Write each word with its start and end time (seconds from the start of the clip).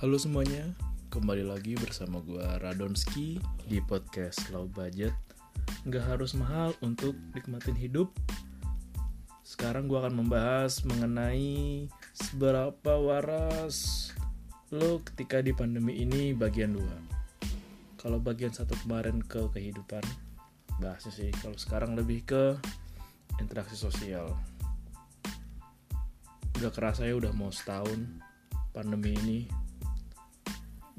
Halo 0.00 0.16
semuanya, 0.16 0.64
kembali 1.12 1.44
lagi 1.44 1.76
bersama 1.76 2.24
gue 2.24 2.40
Radonski 2.40 3.36
di 3.68 3.84
podcast 3.84 4.48
Low 4.48 4.64
Budget. 4.64 5.12
Nggak 5.84 6.16
harus 6.16 6.32
mahal 6.32 6.72
untuk 6.80 7.12
nikmatin 7.36 7.76
hidup. 7.76 8.08
Sekarang 9.44 9.92
gue 9.92 10.00
akan 10.00 10.24
membahas 10.24 10.88
mengenai 10.88 11.84
seberapa 12.16 12.96
waras 12.96 14.08
lo 14.72 15.04
ketika 15.04 15.44
di 15.44 15.52
pandemi 15.52 16.00
ini 16.00 16.32
bagian 16.32 16.80
2. 16.80 18.00
Kalau 18.00 18.16
bagian 18.24 18.56
satu 18.56 18.72
kemarin 18.80 19.20
ke 19.20 19.52
kehidupan, 19.52 20.00
bahasnya 20.80 21.12
sih. 21.12 21.28
Kalau 21.44 21.60
sekarang 21.60 21.92
lebih 21.92 22.24
ke 22.24 22.56
interaksi 23.36 23.76
sosial. 23.76 24.32
Udah 26.56 26.72
kerasa 26.72 27.04
ya 27.04 27.20
udah 27.20 27.36
mau 27.36 27.52
setahun 27.52 28.00
pandemi 28.72 29.12
ini 29.12 29.60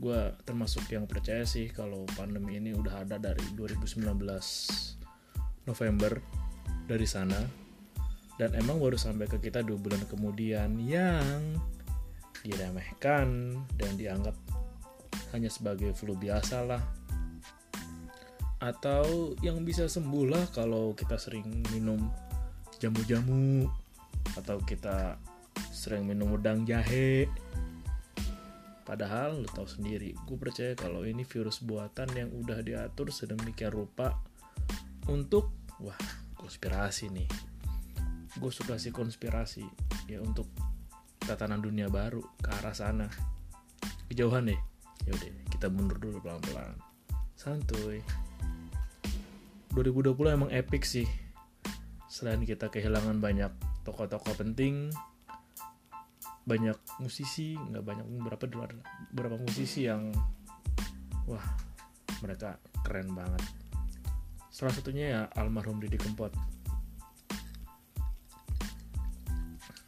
gue 0.02 0.34
termasuk 0.50 0.90
yang 0.90 1.06
percaya 1.06 1.46
sih 1.46 1.70
kalau 1.70 2.10
pandemi 2.18 2.58
ini 2.58 2.74
udah 2.74 3.06
ada 3.06 3.22
dari 3.22 3.46
2019 3.54 4.02
November 5.70 6.18
dari 6.90 7.06
sana. 7.06 7.38
Dan 8.42 8.58
emang 8.58 8.82
baru 8.82 8.98
sampai 8.98 9.30
ke 9.30 9.38
kita 9.38 9.62
dua 9.62 9.78
bulan 9.78 10.02
kemudian 10.10 10.74
yang 10.82 11.62
diremehkan 12.42 13.54
dan 13.78 13.92
dianggap 13.94 14.34
hanya 15.38 15.54
sebagai 15.54 15.94
flu 15.94 16.18
biasa 16.18 16.66
lah. 16.66 16.82
Atau 18.58 19.38
yang 19.46 19.62
bisa 19.62 19.86
sembuh 19.86 20.26
lah 20.26 20.50
kalau 20.50 20.98
kita 20.98 21.22
sering 21.22 21.62
minum 21.70 22.10
jamu-jamu 22.82 23.70
atau 24.34 24.58
kita 24.66 25.22
sering 25.70 26.10
minum 26.10 26.34
udang 26.34 26.66
jahe 26.66 27.30
Padahal 28.92 29.40
lo 29.40 29.48
tau 29.48 29.64
sendiri, 29.64 30.12
gue 30.12 30.36
percaya 30.36 30.76
kalau 30.76 31.08
ini 31.08 31.24
virus 31.24 31.64
buatan 31.64 32.12
yang 32.12 32.28
udah 32.28 32.60
diatur 32.60 33.08
sedemikian 33.08 33.72
rupa 33.72 34.20
untuk, 35.08 35.56
wah, 35.80 35.96
konspirasi 36.36 37.08
nih. 37.08 37.24
Gue 38.36 38.52
suka 38.52 38.76
sih 38.76 38.92
konspirasi, 38.92 39.64
ya 40.12 40.20
untuk 40.20 40.52
tatanan 41.24 41.64
dunia 41.64 41.88
baru 41.88 42.20
ke 42.44 42.52
arah 42.52 42.76
sana. 42.76 43.08
Kejauhan 44.12 44.52
deh, 44.52 44.60
yaudah 45.08 45.40
kita 45.48 45.72
mundur 45.72 45.96
dulu 45.96 46.20
pelan-pelan. 46.20 46.76
Santuy. 47.40 48.04
2020 49.72 50.36
emang 50.36 50.52
epic 50.52 50.84
sih. 50.84 51.08
Selain 52.12 52.44
kita 52.44 52.68
kehilangan 52.68 53.24
banyak 53.24 53.56
tokoh-tokoh 53.88 54.36
penting, 54.36 54.92
banyak 56.42 56.78
musisi 56.98 57.54
nggak 57.54 57.84
banyak 57.86 58.06
berapa 58.26 58.46
berapa 59.14 59.38
musisi 59.38 59.86
yang 59.86 60.10
wah 61.30 61.46
mereka 62.26 62.58
keren 62.82 63.14
banget. 63.14 63.42
Salah 64.50 64.74
satunya 64.74 65.06
ya 65.10 65.22
almarhum 65.38 65.78
Didi 65.82 65.98
Kempot. 65.98 66.34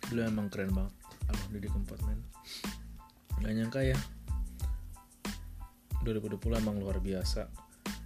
Beliau 0.09 0.29
emang 0.29 0.47
keren 0.53 0.71
banget 0.73 0.93
almarhum 1.29 1.53
Didi 1.57 1.69
Kempot 1.69 1.99
men. 2.05 2.21
Nggak 3.41 3.53
nyangka 3.53 3.81
ya 3.81 3.97
2020 6.05 6.61
emang 6.61 6.77
luar 6.77 6.99
biasa. 6.99 7.49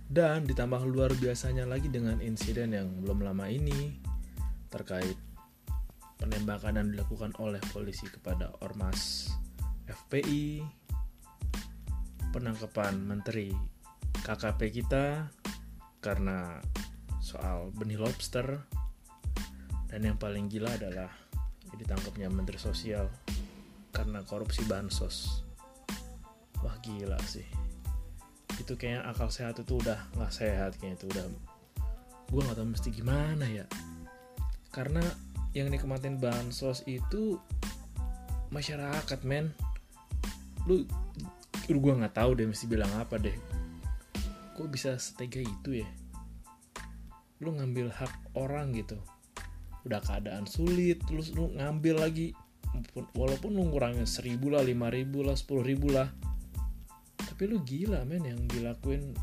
Dan 0.07 0.47
ditambah 0.47 0.87
luar 0.87 1.11
biasanya 1.19 1.67
lagi 1.67 1.91
dengan 1.91 2.23
insiden 2.23 2.71
yang 2.71 2.87
belum 3.03 3.27
lama 3.27 3.51
ini 3.51 3.99
terkait 4.71 5.19
penembakan 6.17 6.81
yang 6.81 6.87
dilakukan 6.93 7.31
oleh 7.37 7.61
polisi 7.71 8.09
kepada 8.09 8.49
ormas 8.65 9.31
FPI, 9.87 10.65
penangkapan 12.33 12.99
menteri 12.99 13.53
KKP 14.25 14.59
kita 14.83 15.31
karena 16.03 16.59
soal 17.23 17.71
benih 17.71 18.01
lobster, 18.01 18.65
dan 19.87 20.01
yang 20.03 20.17
paling 20.19 20.51
gila 20.51 20.73
adalah 20.75 21.09
ditangkapnya 21.77 22.27
menteri 22.31 22.57
sosial 22.57 23.07
karena 23.93 24.25
korupsi 24.25 24.65
bansos. 24.65 25.45
Wah 26.61 26.75
gila 26.81 27.19
sih. 27.23 27.45
Itu 28.57 28.73
kayaknya 28.75 29.05
akal 29.07 29.29
sehat 29.29 29.61
itu 29.61 29.77
udah 29.77 30.09
nggak 30.17 30.33
sehat 30.33 30.71
kayaknya 30.81 30.97
itu 30.97 31.07
udah. 31.13 31.25
Gue 32.27 32.41
nggak 32.43 32.57
tahu 32.57 32.67
mesti 32.73 32.89
gimana 32.91 33.45
ya. 33.47 33.65
Karena 34.73 35.01
yang 35.57 35.73
nikmatin 35.73 36.21
bansos 36.21 36.85
itu 36.85 37.41
masyarakat 38.53 39.25
men. 39.25 39.49
Lu 40.69 40.85
lu 41.67 41.77
gue 41.81 41.93
nggak 41.97 42.13
tahu 42.13 42.37
deh 42.37 42.45
mesti 42.45 42.69
bilang 42.69 42.93
apa 43.01 43.17
deh. 43.17 43.33
Kok 44.53 44.69
bisa 44.69 44.93
setega 45.01 45.41
itu 45.41 45.81
ya? 45.81 45.89
Lu 47.41 47.57
ngambil 47.57 47.89
hak 47.89 48.37
orang 48.37 48.77
gitu. 48.77 49.01
Udah 49.81 49.97
keadaan 50.05 50.45
sulit 50.45 51.01
terus 51.09 51.33
lu 51.33 51.49
ngambil 51.57 52.05
lagi. 52.05 52.37
Walaupun 53.17 53.57
lu 53.57 53.73
ngurangin 53.73 54.05
seribu 54.05 54.53
lah 54.53 54.61
lima 54.61 54.93
ribu 54.93 55.25
lah 55.25 55.33
sepuluh 55.33 55.65
ribu 55.65 55.89
lah. 55.89 56.13
Tapi 57.17 57.49
lu 57.49 57.65
gila 57.65 58.05
men 58.05 58.21
yang 58.29 58.45
dilakuin. 58.45 59.17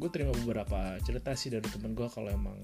Gue 0.00 0.08
terima 0.08 0.32
beberapa 0.32 0.96
cerita 1.04 1.36
sih 1.36 1.52
dari 1.52 1.66
temen 1.68 1.92
gue 1.92 2.08
kalau 2.08 2.32
emang 2.32 2.56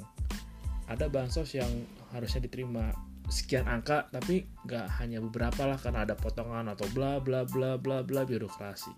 ada 0.86 1.10
bansos 1.10 1.50
yang 1.50 1.68
harusnya 2.14 2.44
diterima 2.46 2.94
sekian 3.26 3.66
angka 3.66 4.06
tapi 4.14 4.46
nggak 4.62 4.86
hanya 5.02 5.18
beberapa 5.18 5.66
lah 5.66 5.78
karena 5.82 6.06
ada 6.06 6.14
potongan 6.14 6.70
atau 6.70 6.86
bla 6.94 7.18
bla 7.18 7.42
bla 7.42 7.74
bla 7.74 8.06
bla 8.06 8.22
birokrasi. 8.22 8.94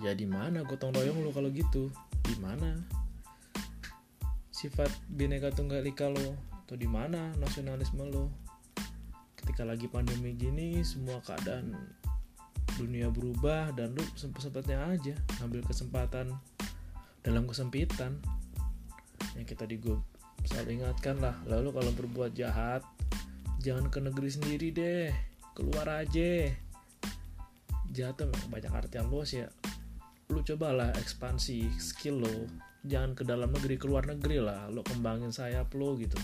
Ya 0.00 0.12
di 0.12 0.28
mana 0.28 0.64
gotong 0.64 0.92
royong 0.92 1.24
lo 1.24 1.32
kalau 1.32 1.48
gitu? 1.52 1.88
Di 2.24 2.36
mana? 2.40 2.76
Sifat 4.52 4.88
bineka 5.08 5.52
tunggal 5.52 5.84
ika 5.84 6.08
lo 6.08 6.36
atau 6.64 6.76
di 6.76 6.88
mana 6.88 7.32
nasionalisme 7.36 8.04
lo? 8.08 8.32
Ketika 9.36 9.68
lagi 9.68 9.88
pandemi 9.88 10.32
gini 10.36 10.80
semua 10.84 11.20
keadaan 11.20 11.76
dunia 12.76 13.08
berubah 13.08 13.72
dan 13.72 13.96
lu 13.96 14.04
sempet-sempetnya 14.16 14.84
aja 14.84 15.16
ngambil 15.40 15.64
kesempatan 15.64 16.32
dalam 17.24 17.44
kesempitan. 17.48 18.20
Yang 19.36 19.56
kita 19.56 19.64
di 19.68 19.76
selalu 20.48 20.82
ingatkan 20.82 21.18
lah 21.18 21.34
lalu 21.44 21.74
kalau 21.74 21.92
berbuat 21.94 22.32
jahat 22.32 22.82
jangan 23.66 23.90
ke 23.90 23.98
negeri 23.98 24.30
sendiri 24.30 24.68
deh. 24.70 25.10
Keluar 25.50 25.90
aja. 25.90 26.54
Jahat 27.90 28.22
banyak 28.46 28.70
artian 28.70 29.10
luas 29.10 29.34
ya. 29.34 29.50
Lu 30.30 30.46
cobalah 30.46 30.94
ekspansi 30.94 31.74
skill 31.82 32.22
lo. 32.22 32.36
Jangan 32.86 33.18
ke 33.18 33.26
dalam 33.26 33.50
negeri 33.50 33.74
keluar 33.74 34.06
negeri 34.06 34.38
lah. 34.38 34.70
Lo 34.70 34.86
kembangin 34.86 35.34
sayap 35.34 35.74
lo 35.74 35.98
gitu. 35.98 36.14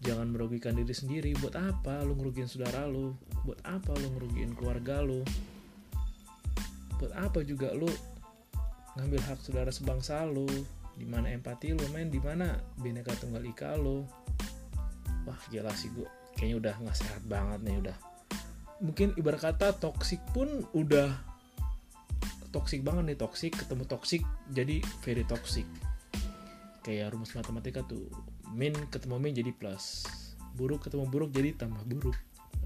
Jangan 0.00 0.32
merugikan 0.32 0.72
diri 0.72 0.96
sendiri. 0.96 1.36
Buat 1.36 1.60
apa 1.60 2.00
lo 2.00 2.16
ngerugiin 2.16 2.48
saudara 2.48 2.88
lo 2.88 3.20
buat 3.44 3.60
apa 3.68 3.92
lo 3.92 4.08
ngerugiin 4.16 4.56
keluarga 4.56 5.04
lo 5.04 5.20
buat 6.96 7.12
apa 7.12 7.44
juga 7.44 7.76
lo 7.76 7.92
ngambil 8.96 9.20
hak 9.20 9.38
saudara 9.44 9.68
sebangsa 9.68 10.24
lo 10.24 10.48
di 10.94 11.06
mana 11.06 11.30
empati 11.30 11.74
lo 11.74 11.82
main 11.90 12.06
di 12.06 12.22
mana 12.22 12.54
bineka 12.78 13.14
tunggal 13.18 13.42
ika 13.42 13.74
lo. 13.74 14.06
Wah 15.26 15.40
gila 15.50 15.72
sih 15.74 15.90
gue 15.90 16.06
kayaknya 16.38 16.56
udah 16.60 16.74
nggak 16.82 16.98
sehat 16.98 17.22
banget 17.26 17.60
nih 17.66 17.76
udah. 17.82 17.96
Mungkin 18.82 19.14
ibarat 19.18 19.42
kata 19.42 19.78
toxic 19.78 20.20
pun 20.34 20.66
udah 20.74 21.10
toxic 22.54 22.86
banget 22.86 23.14
nih 23.14 23.18
toxic 23.18 23.52
ketemu 23.54 23.84
toxic 23.86 24.22
jadi 24.54 24.78
very 25.02 25.26
toxic. 25.26 25.66
Kayak 26.84 27.16
rumus 27.16 27.34
matematika 27.34 27.82
tuh 27.82 28.06
min 28.52 28.74
ketemu 28.92 29.16
min 29.18 29.34
jadi 29.34 29.50
plus 29.56 30.06
buruk 30.54 30.86
ketemu 30.86 31.10
buruk 31.10 31.30
jadi 31.34 31.58
tambah 31.58 31.82
buruk. 31.82 32.14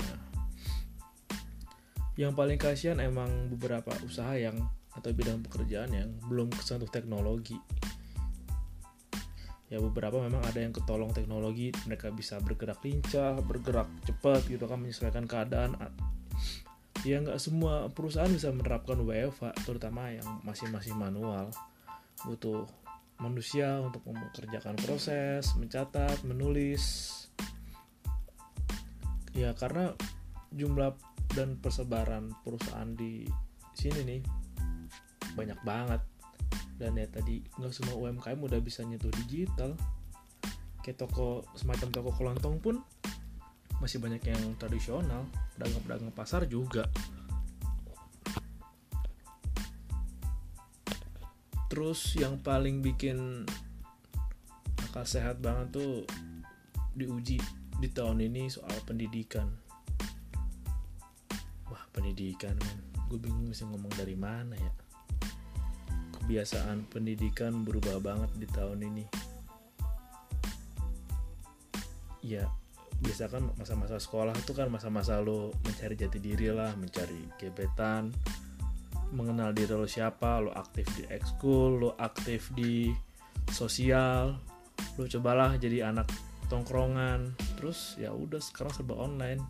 Nah, 0.05 0.21
yang 2.21 2.37
paling 2.37 2.61
kasihan 2.61 3.01
emang 3.01 3.49
beberapa 3.49 3.95
usaha 4.05 4.37
yang 4.37 4.59
atau 4.93 5.15
bidang 5.15 5.41
pekerjaan 5.47 5.95
yang 5.95 6.11
belum 6.27 6.51
kesentuh 6.51 6.91
teknologi 6.91 7.57
ya 9.69 9.79
beberapa 9.85 10.17
memang 10.25 10.41
ada 10.49 10.65
yang 10.65 10.73
ketolong 10.73 11.13
teknologi 11.13 11.69
mereka 11.85 12.09
bisa 12.09 12.41
bergerak 12.41 12.81
lincah 12.81 13.37
bergerak 13.45 13.89
cepat 14.09 14.49
gitu 14.49 14.65
kan 14.65 14.81
menyesuaikan 14.81 15.29
keadaan. 15.29 15.77
Ya 17.07 17.23
nggak 17.23 17.39
semua 17.39 17.93
perusahaan 17.93 18.33
bisa 18.33 18.51
menerapkan 18.51 18.99
WFH 18.99 19.69
terutama 19.69 20.11
yang 20.11 20.27
masih 20.43 20.73
masih 20.73 20.97
manual. 20.97 21.53
Butuh 22.27 22.67
manusia 23.23 23.79
untuk 23.79 24.03
mengerjakan 24.09 24.75
proses 24.81 25.53
mencatat 25.55 26.25
menulis. 26.25 27.15
Ya 29.37 29.55
karena 29.55 29.95
jumlah 30.51 30.97
dan 31.37 31.61
persebaran 31.61 32.33
perusahaan 32.41 32.89
di 32.97 33.29
sini 33.77 34.01
nih 34.03 34.21
banyak 35.37 35.61
banget 35.63 36.03
dan 36.79 36.95
ya 36.95 37.11
tadi 37.11 37.43
nggak 37.59 37.75
semua 37.75 37.99
UMKM 37.99 38.39
udah 38.39 38.63
bisa 38.63 38.87
nyentuh 38.87 39.11
digital. 39.27 39.75
Kayak 40.87 41.05
toko 41.05 41.43
semacam 41.59 41.89
toko 41.91 42.11
kelontong 42.15 42.57
pun 42.63 42.79
masih 43.83 43.99
banyak 43.99 44.23
yang 44.23 44.43
tradisional. 44.57 45.27
Pedagang-pedagang 45.59 46.15
pasar 46.15 46.47
juga. 46.47 46.87
Terus 51.69 52.17
yang 52.17 52.41
paling 52.41 52.81
bikin 52.81 53.45
akal 54.89 55.05
sehat 55.05 55.43
banget 55.43 55.83
tuh 55.83 55.93
diuji 56.95 57.43
di 57.83 57.89
tahun 57.91 58.23
ini 58.23 58.47
soal 58.49 58.73
pendidikan. 58.87 59.51
Wah 61.69 61.85
pendidikan 61.91 62.57
gue 63.09 63.17
bingung 63.17 63.49
bisa 63.49 63.65
ngomong 63.65 63.93
dari 63.97 64.13
mana 64.13 64.53
ya 64.53 64.73
kebiasaan 66.29 66.85
pendidikan 66.93 67.65
berubah 67.65 68.05
banget 68.05 68.29
di 68.37 68.45
tahun 68.53 68.85
ini. 68.85 69.05
Ya 72.21 72.45
biasa 73.01 73.33
kan 73.33 73.49
masa-masa 73.57 73.97
sekolah 73.97 74.37
itu 74.37 74.53
kan 74.53 74.69
masa-masa 74.69 75.25
lo 75.25 75.57
mencari 75.65 75.97
jati 75.97 76.21
diri 76.21 76.53
lah 76.53 76.77
mencari 76.77 77.31
gebetan 77.41 78.13
mengenal 79.15 79.57
diri 79.57 79.73
lo 79.73 79.89
siapa 79.89 80.37
lo 80.45 80.53
aktif 80.53 80.85
di 81.01 81.09
ekskul 81.09 81.81
lo 81.81 81.91
aktif 81.97 82.53
di 82.53 82.93
sosial 83.49 84.37
lo 85.01 85.09
cobalah 85.09 85.57
jadi 85.57 85.89
anak 85.89 86.13
tongkrongan. 86.53 87.33
Terus 87.57 87.97
ya 87.97 88.13
udah 88.13 88.45
sekarang 88.45 88.77
serba 88.77 89.01
online. 89.01 89.41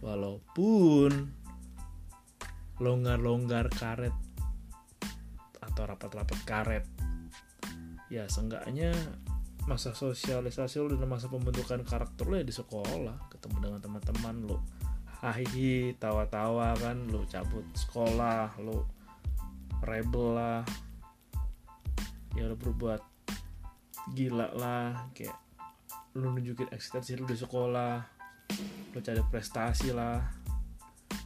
Walaupun 0.00 1.12
longgar-longgar 2.80 3.68
karet 3.76 4.27
atau 5.78 5.94
rapat-rapat 5.94 6.38
karet. 6.42 6.84
Ya 8.10 8.26
seenggaknya 8.26 8.90
masa 9.70 9.94
sosialisasi 9.94 10.82
lo 10.82 10.90
dan 10.90 11.06
masa 11.06 11.30
pembentukan 11.30 11.86
karakter 11.86 12.26
lo 12.26 12.34
ya 12.34 12.42
di 12.42 12.50
sekolah 12.50 13.30
ketemu 13.30 13.56
dengan 13.62 13.78
teman-teman 13.78 14.36
lo 14.48 14.58
hahihi 15.22 15.94
tawa-tawa 16.02 16.74
kan 16.82 16.98
lo 17.06 17.22
cabut 17.30 17.62
sekolah 17.78 18.58
lo 18.58 18.90
rebel 19.86 20.34
lah. 20.34 20.66
Ya 22.34 22.50
lo 22.50 22.58
berbuat 22.58 23.06
gila 24.18 24.50
lah 24.58 25.14
kayak 25.14 25.38
lu 26.18 26.34
nunjukin 26.34 26.74
eksistensi 26.74 27.14
lu 27.14 27.22
di 27.22 27.38
sekolah 27.38 28.02
lu 28.90 28.98
cari 28.98 29.22
prestasi 29.30 29.94
lah. 29.94 30.26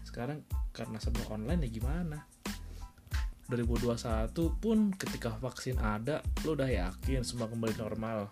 Sekarang 0.05 0.45
karena 0.77 1.01
semua 1.01 1.41
online 1.41 1.65
ya 1.65 1.81
gimana 1.81 2.42
2021 3.51 4.31
pun 4.63 4.95
ketika 4.95 5.35
vaksin 5.43 5.81
ada 5.83 6.23
lu 6.47 6.55
udah 6.55 6.71
yakin 6.71 7.27
semua 7.27 7.51
kembali 7.51 7.75
normal? 7.79 8.31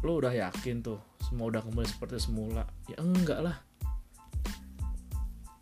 Lu 0.00 0.22
udah 0.22 0.32
yakin 0.32 0.80
tuh 0.80 1.00
semua 1.20 1.50
udah 1.52 1.60
kembali 1.60 1.88
seperti 1.88 2.22
semula? 2.22 2.64
Ya 2.88 2.96
enggak 3.00 3.40
lah. 3.44 3.56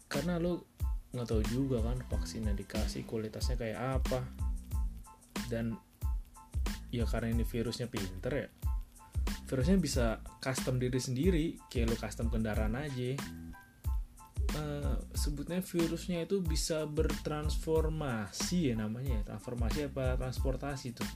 Karena 0.07 0.39
lu 0.39 0.63
nggak 1.11 1.27
tahu 1.27 1.43
juga 1.49 1.81
kan 1.81 1.99
vaksin 2.13 2.47
yang 2.47 2.55
dikasih 2.55 3.03
kualitasnya 3.09 3.59
kayak 3.59 4.03
apa. 4.03 4.21
Dan 5.51 5.75
ya 6.95 7.03
karena 7.07 7.35
ini 7.35 7.43
virusnya 7.43 7.91
pinter 7.91 8.33
ya 8.33 8.49
virusnya 9.47 9.79
bisa 9.79 10.07
custom 10.43 10.83
diri 10.83 10.99
sendiri 10.99 11.45
kayak 11.71 11.95
lo 11.95 11.97
custom 11.97 12.27
kendaraan 12.29 12.75
aja. 12.75 13.15
Uh, 14.59 14.96
sebutnya 15.17 15.65
virusnya 15.65 16.29
itu 16.29 16.39
bisa 16.45 16.85
bertransformasi 16.87 18.71
ya 18.71 18.75
namanya 18.77 19.19
ya. 19.19 19.23
Transformasi 19.35 19.91
apa? 19.91 20.21
Transportasi 20.21 20.95
tuh. 20.95 21.09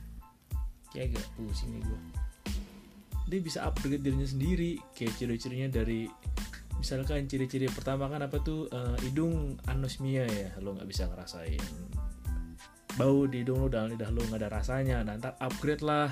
Kayak 0.91 1.15
agak 1.15 1.27
pusing 1.39 1.79
nih 1.79 1.85
gue 1.87 2.01
dia 3.31 3.39
bisa 3.39 3.63
upgrade 3.63 4.03
dirinya 4.03 4.27
sendiri. 4.27 4.83
Kayak 4.93 5.15
ciri-cirinya 5.15 5.69
dari 5.71 6.11
misalkan 6.83 7.31
ciri-ciri 7.31 7.71
pertama 7.71 8.11
kan 8.11 8.27
apa 8.27 8.43
tuh? 8.43 8.67
Uh, 8.75 8.99
hidung 9.07 9.55
anosmia 9.71 10.27
ya. 10.27 10.51
Lo 10.59 10.75
nggak 10.75 10.91
bisa 10.91 11.07
ngerasain. 11.07 11.63
Bau 12.99 13.31
di 13.31 13.47
hidung 13.47 13.63
lo 13.63 13.69
dan 13.71 13.95
lidah 13.95 14.11
lo 14.11 14.27
nggak 14.27 14.43
ada 14.43 14.51
rasanya. 14.51 15.07
Nah 15.07 15.15
ntar 15.17 15.39
upgrade 15.39 15.87
lah 15.87 16.11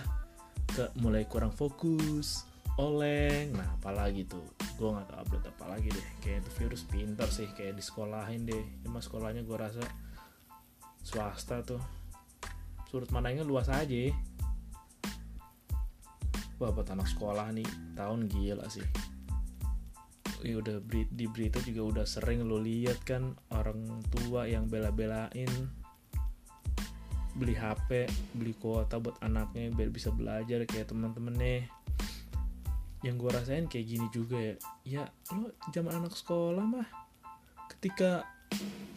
ke 0.70 0.94
mulai 1.02 1.26
kurang 1.26 1.50
fokus 1.50 2.46
oleng. 2.78 3.52
Nah 3.52 3.76
apalagi 3.76 4.24
tuh? 4.24 4.42
Gue 4.78 4.94
nggak 4.94 5.10
tahu 5.10 5.18
update 5.26 5.46
apa 5.50 5.64
lagi 5.66 5.88
deh. 5.90 6.06
Kayak 6.22 6.46
itu 6.46 6.50
virus 6.62 6.82
pintar 6.86 7.28
sih 7.28 7.50
kayak 7.52 7.76
di 7.76 7.82
sekolahin 7.82 8.46
deh. 8.46 8.64
Cuma 8.86 9.02
sekolahnya 9.02 9.42
gue 9.42 9.56
rasa 9.58 9.82
swasta 11.02 11.60
tuh. 11.66 11.82
Surut 12.88 13.10
mananya 13.10 13.42
luas 13.42 13.68
aja. 13.68 14.14
Wah 16.58 16.74
buat 16.74 16.88
anak 16.90 17.06
sekolah 17.10 17.54
nih 17.54 17.68
tahun 17.94 18.30
gila 18.30 18.66
sih. 18.70 18.86
Ya 20.46 20.62
udah 20.62 20.78
di 20.88 21.26
berita 21.26 21.58
juga 21.66 21.82
udah 21.98 22.06
sering 22.06 22.46
lo 22.46 22.62
lihat 22.62 23.02
kan 23.02 23.34
orang 23.50 24.06
tua 24.06 24.46
yang 24.46 24.70
bela-belain 24.70 25.50
beli 27.38 27.54
HP 27.54 28.10
beli 28.34 28.50
kuota 28.58 28.98
buat 28.98 29.14
anaknya 29.22 29.70
biar 29.70 29.94
bisa 29.94 30.10
belajar 30.10 30.66
kayak 30.66 30.90
teman-temannya 30.90 31.70
yang 33.06 33.14
gue 33.14 33.30
rasain 33.30 33.70
kayak 33.70 33.86
gini 33.86 34.06
juga 34.10 34.36
ya. 34.36 34.54
Ya 34.84 35.04
lo 35.34 35.54
zaman 35.70 35.98
anak 35.98 36.14
sekolah 36.14 36.64
mah 36.64 36.88
ketika 37.76 38.26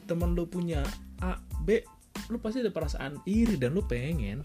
teman 0.09 0.33
lo 0.33 0.47
punya 0.47 0.81
A 1.21 1.37
B 1.61 1.85
lo 2.33 2.41
pasti 2.41 2.65
ada 2.65 2.73
perasaan 2.73 3.21
iri 3.29 3.57
dan 3.59 3.77
lo 3.77 3.85
pengen. 3.85 4.41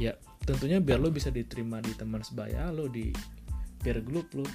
Ya 0.00 0.16
tentunya 0.48 0.80
biar 0.80 1.02
lo 1.02 1.12
bisa 1.12 1.28
diterima 1.28 1.82
di 1.84 1.92
teman 1.92 2.24
sebaya 2.24 2.72
lo 2.72 2.88
di 2.88 3.12
peer 3.82 4.00
group 4.00 4.32
lo. 4.32 4.46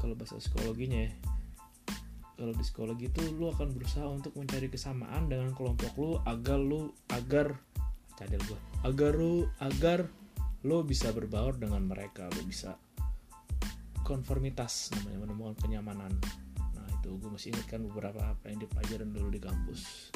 Kalau 0.00 0.16
bahasa 0.16 0.40
psikologinya 0.40 1.06
ya 1.06 1.12
kalau 2.40 2.56
di 2.56 2.64
psikologi 2.64 3.12
itu 3.12 3.20
lu 3.36 3.52
akan 3.52 3.76
berusaha 3.76 4.08
untuk 4.08 4.32
mencari 4.32 4.72
kesamaan 4.72 5.28
dengan 5.28 5.52
kelompok 5.52 5.92
lu 6.00 6.16
agar 6.24 6.56
lu 6.56 6.88
agar 7.12 7.52
cadel 8.16 8.40
gua 8.48 8.56
agar 8.88 9.12
lu 9.12 9.44
agar 9.60 10.08
lu 10.64 10.80
bisa 10.80 11.12
berbaur 11.12 11.60
dengan 11.60 11.84
mereka 11.84 12.32
lu 12.32 12.48
bisa 12.48 12.80
konformitas 14.10 14.90
namanya 14.98 15.30
menemukan 15.30 15.54
kenyamanan. 15.62 16.10
Nah 16.74 16.86
itu 16.98 17.14
gue 17.14 17.30
masih 17.30 17.54
ingat 17.54 17.66
kan 17.70 17.86
beberapa 17.86 18.18
apa 18.26 18.50
yang 18.50 18.58
dipelajarin 18.66 19.14
dulu 19.14 19.30
di 19.30 19.38
kampus. 19.38 20.10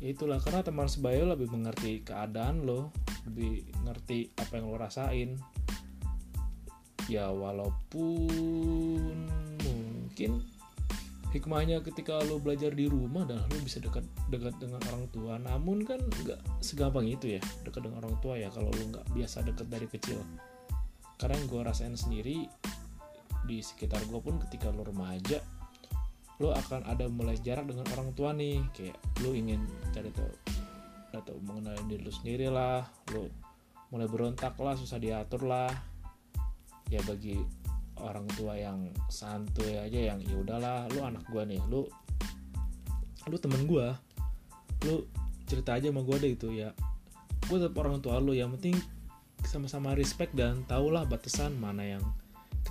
Ya 0.00 0.16
itulah 0.16 0.40
karena 0.40 0.64
teman 0.64 0.88
sebaya 0.88 1.28
lebih 1.28 1.52
mengerti 1.52 2.00
keadaan 2.00 2.64
lo 2.64 2.88
lebih 3.28 3.68
ngerti 3.84 4.32
apa 4.40 4.56
yang 4.56 4.72
lo 4.72 4.80
rasain. 4.80 5.36
Ya 7.12 7.28
walaupun 7.28 9.14
mungkin 9.60 10.40
hikmahnya 11.36 11.84
ketika 11.84 12.18
lo 12.24 12.40
belajar 12.40 12.72
di 12.72 12.88
rumah 12.88 13.28
adalah 13.28 13.44
lo 13.46 13.58
bisa 13.60 13.78
dekat 13.78 14.02
dekat 14.32 14.56
dengan 14.56 14.80
orang 14.88 15.04
tua. 15.12 15.36
Namun 15.36 15.84
kan 15.84 16.00
nggak 16.00 16.64
segampang 16.64 17.04
itu 17.12 17.36
ya 17.36 17.40
dekat 17.62 17.84
dengan 17.84 18.08
orang 18.08 18.16
tua 18.24 18.40
ya 18.40 18.48
kalau 18.48 18.72
lo 18.72 18.82
nggak 18.88 19.04
biasa 19.12 19.44
dekat 19.44 19.68
dari 19.68 19.84
kecil. 19.84 20.18
Karena 21.20 21.38
yang 21.38 21.46
gue 21.46 21.60
rasain 21.62 21.94
sendiri 21.94 22.50
di 23.46 23.58
sekitar 23.60 24.02
gue 24.06 24.20
pun 24.22 24.38
ketika 24.46 24.70
lo 24.70 24.86
remaja 24.86 25.42
lo 26.42 26.50
akan 26.50 26.82
ada 26.90 27.06
mulai 27.06 27.38
jarak 27.38 27.70
dengan 27.70 27.86
orang 27.94 28.10
tua 28.18 28.34
nih. 28.34 28.58
Kayak 28.74 28.98
lo 29.22 29.30
ingin 29.30 29.62
cari 29.94 30.10
tahu 30.10 30.32
atau 31.14 31.36
mengenal 31.46 31.78
diri 31.86 32.02
lo 32.02 32.10
sendiri 32.10 32.50
lah. 32.50 32.82
Lo 33.14 33.30
mulai 33.94 34.10
berontak 34.10 34.58
lah 34.58 34.74
susah 34.74 34.98
diatur 34.98 35.46
lah. 35.46 35.70
Ya 36.90 36.98
bagi 37.06 37.38
orang 38.02 38.26
tua 38.34 38.58
yang 38.58 38.90
santuy 39.06 39.78
aja 39.78 40.12
yang 40.12 40.18
ya 40.18 40.34
udahlah 40.42 40.90
lu 40.90 41.06
anak 41.06 41.22
gua 41.30 41.46
nih 41.46 41.62
lu 41.70 41.86
lu 43.30 43.36
temen 43.38 43.62
gua 43.70 43.94
lu 44.82 45.06
cerita 45.46 45.78
aja 45.78 45.94
sama 45.94 46.02
gua 46.02 46.18
deh 46.18 46.34
itu 46.34 46.50
ya. 46.50 46.74
Gue 47.46 47.58
tetap 47.58 47.78
orang 47.82 48.02
tua 48.02 48.18
lu 48.18 48.34
yang 48.34 48.54
penting 48.58 48.74
sama-sama 49.46 49.94
respect 49.94 50.34
dan 50.34 50.62
tahulah 50.66 51.06
batasan 51.06 51.54
mana 51.58 51.98
yang 51.98 52.02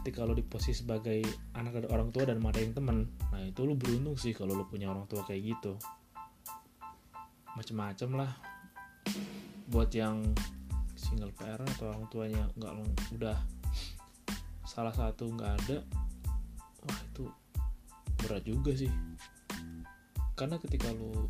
ketika 0.01 0.25
lo 0.25 0.33
di 0.33 0.41
posisi 0.41 0.81
sebagai 0.81 1.21
anak 1.53 1.77
dari 1.77 1.87
orang 1.93 2.09
tua 2.09 2.25
dan 2.25 2.41
mana 2.41 2.57
yang 2.57 2.73
temen 2.73 3.05
nah 3.29 3.37
itu 3.37 3.61
lu 3.61 3.77
beruntung 3.77 4.17
sih 4.17 4.33
kalau 4.33 4.57
lu 4.57 4.65
punya 4.65 4.89
orang 4.89 5.05
tua 5.05 5.21
kayak 5.21 5.53
gitu. 5.53 5.77
Macem-macem 7.53 8.09
lah. 8.17 8.33
Buat 9.69 9.93
yang 9.93 10.25
single 10.97 11.29
parent 11.37 11.69
atau 11.77 11.93
orang 11.93 12.09
tuanya 12.09 12.49
nggak 12.57 12.73
udah 13.13 13.37
salah 14.65 14.89
satu 14.89 15.29
nggak 15.29 15.53
ada 15.61 15.77
wah 16.81 16.99
itu 17.13 17.29
berat 18.25 18.41
juga 18.41 18.73
sih. 18.73 18.89
Karena 20.33 20.57
ketika 20.57 20.89
lu 20.89 21.29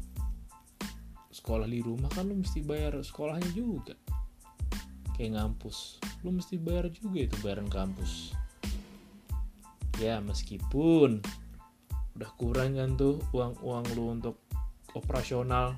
sekolah 1.28 1.68
di 1.68 1.84
rumah 1.84 2.08
kan 2.08 2.24
lu 2.24 2.40
mesti 2.40 2.64
bayar 2.64 2.96
sekolahnya 3.04 3.52
juga. 3.52 4.00
Kayak 5.20 5.44
ngampus 5.44 6.00
lu 6.24 6.32
mesti 6.32 6.56
bayar 6.56 6.88
juga 6.94 7.26
itu 7.28 7.36
bayaran 7.44 7.68
kampus 7.68 8.41
ya 10.02 10.18
meskipun 10.18 11.22
udah 12.18 12.32
kurang 12.42 12.74
kan 12.74 12.98
tuh 12.98 13.22
uang-uang 13.38 13.86
lu 13.94 14.18
untuk 14.18 14.42
operasional. 14.98 15.78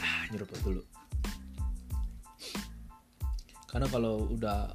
Ah 0.00 0.24
nyeruput 0.32 0.56
dulu. 0.64 0.82
Karena 3.68 3.84
kalau 3.92 4.32
udah 4.32 4.72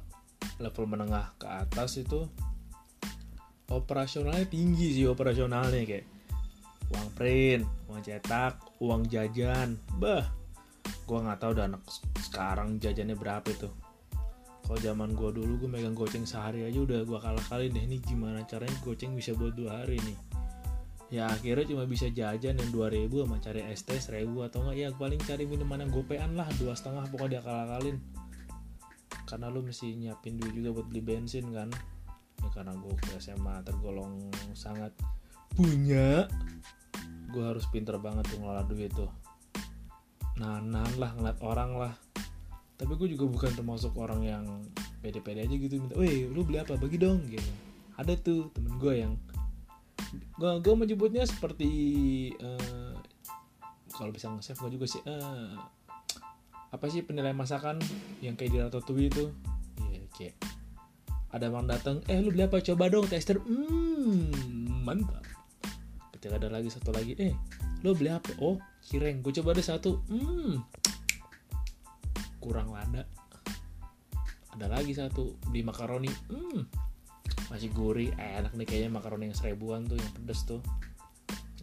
level 0.62 0.86
menengah 0.86 1.34
ke 1.34 1.50
atas 1.50 1.98
itu 1.98 2.30
operasionalnya 3.66 4.46
tinggi 4.46 4.94
sih 4.94 5.10
operasionalnya 5.10 5.82
kayak 5.82 6.06
uang 6.94 7.08
print 7.18 7.66
uang 7.90 8.02
cetak 8.06 8.62
uang 8.78 9.02
jajan. 9.10 9.74
Bah 9.98 10.30
gua 11.10 11.26
nggak 11.26 11.38
tahu 11.42 11.50
udah 11.58 11.66
anak 11.66 11.82
sekarang 12.22 12.78
jajannya 12.78 13.18
berapa 13.18 13.50
itu 13.50 13.66
kalau 14.64 14.80
zaman 14.80 15.12
gua 15.12 15.28
dulu 15.28 15.60
gue 15.60 15.70
megang 15.70 15.92
goceng 15.92 16.24
sehari 16.24 16.64
aja 16.64 16.80
udah 16.80 17.04
gua 17.04 17.20
kalah 17.20 17.44
kali 17.52 17.68
deh. 17.68 17.84
Ini 17.84 18.00
gimana 18.00 18.48
caranya 18.48 18.72
goceng 18.80 19.12
bisa 19.12 19.36
buat 19.36 19.52
dua 19.52 19.84
hari 19.84 20.00
nih? 20.00 20.16
Ya 21.12 21.28
akhirnya 21.28 21.68
cuma 21.68 21.84
bisa 21.84 22.08
jajan 22.08 22.56
yang 22.56 22.70
2000 22.72 23.06
sama 23.12 23.36
cari 23.38 23.60
ST 23.76 23.92
1000 23.92 24.24
atau 24.48 24.64
enggak. 24.64 24.76
Ya 24.80 24.88
paling 24.96 25.20
cari 25.20 25.44
minuman 25.44 25.84
yang 25.84 25.92
gopean 25.92 26.32
lah 26.32 26.48
dua 26.56 26.72
setengah 26.72 27.04
pokoknya 27.12 27.44
kalah 27.44 27.76
kalin 27.76 28.00
karena 29.24 29.48
lu 29.48 29.64
mesti 29.64 29.94
nyiapin 29.94 30.36
duit 30.36 30.52
juga 30.52 30.80
buat 30.80 30.86
beli 30.88 31.02
bensin 31.04 31.52
kan. 31.52 31.68
Ya 32.40 32.48
karena 32.50 32.72
gue 32.72 32.92
ke 32.98 33.20
SMA 33.20 33.62
tergolong 33.68 34.32
sangat 34.56 34.96
punya 35.52 36.26
gue 37.30 37.44
harus 37.44 37.68
pinter 37.68 38.00
banget 38.00 38.24
tuh 38.32 38.40
ngelola 38.40 38.64
duit 38.64 38.90
tuh. 38.96 39.12
Nanan 40.40 40.88
lah 40.96 41.12
ngeliat 41.14 41.38
orang 41.44 41.72
lah 41.76 41.94
tapi 42.74 42.92
gue 42.98 43.08
juga 43.14 43.24
bukan 43.30 43.50
termasuk 43.54 43.94
orang 43.94 44.20
yang 44.26 44.44
pede-pede 44.98 45.46
aja 45.46 45.54
gitu 45.54 45.78
minta, 45.78 45.94
weh 45.94 46.26
lu 46.26 46.42
beli 46.42 46.58
apa? 46.58 46.74
Bagi 46.74 46.98
dong 46.98 47.22
gitu. 47.30 47.50
Ada 47.94 48.18
tuh 48.18 48.50
temen 48.50 48.74
gue 48.82 48.94
yang 48.98 49.14
gue 50.34 50.50
gue 50.58 50.74
menyebutnya 50.74 51.22
seperti 51.26 51.70
uh, 52.42 52.98
kalau 53.94 54.10
bisa 54.10 54.26
nge-save 54.34 54.58
gue 54.66 54.70
juga 54.74 54.86
sih 54.90 55.02
uh, 55.06 55.54
apa 56.74 56.90
sih 56.90 57.06
penilaian 57.06 57.38
masakan 57.38 57.78
yang 58.18 58.34
kayak 58.34 58.50
di 58.50 58.58
Ratatouille 58.58 59.06
itu? 59.06 59.30
Iya 59.78 59.94
yeah, 59.94 60.04
kayak 60.10 60.34
ada 61.34 61.50
orang 61.50 61.70
datang 61.70 62.02
eh 62.10 62.18
lu 62.18 62.34
beli 62.34 62.46
apa? 62.46 62.58
Coba 62.58 62.90
dong 62.90 63.06
tester. 63.06 63.38
Hmm 63.38 64.34
mantap. 64.82 65.22
Ketika 66.10 66.42
ada 66.42 66.50
lagi 66.50 66.74
satu 66.74 66.90
lagi 66.90 67.14
eh 67.22 67.38
lu 67.86 67.94
beli 67.94 68.10
apa? 68.10 68.34
Oh 68.42 68.58
kireng 68.82 69.22
gue 69.22 69.30
coba 69.30 69.54
deh 69.54 69.62
satu. 69.62 70.02
Hmm 70.10 70.58
kurang 72.44 72.68
lada. 72.68 73.08
Ada 74.52 74.68
lagi 74.68 74.92
satu 74.92 75.40
beli 75.48 75.64
makaroni. 75.64 76.12
Hmm 76.28 76.84
masih 77.54 77.70
gurih. 77.72 78.10
Enak 78.16 78.52
nih 78.56 78.66
kayaknya 78.66 78.90
makaroni 78.92 79.30
yang 79.30 79.36
seribuan 79.36 79.86
tuh 79.86 79.94
yang 79.94 80.10
pedes 80.10 80.40
tuh. 80.42 80.60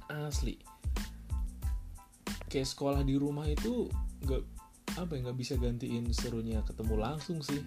Asli. 0.08 0.60
Kayak 2.52 2.68
sekolah 2.68 3.02
di 3.08 3.16
rumah 3.16 3.48
itu 3.48 3.88
nggak 4.28 4.44
apa 5.00 5.12
ya 5.16 5.20
nggak 5.24 5.38
bisa 5.40 5.56
gantiin 5.56 6.08
serunya 6.12 6.60
ketemu 6.68 6.96
langsung 7.00 7.40
sih. 7.40 7.64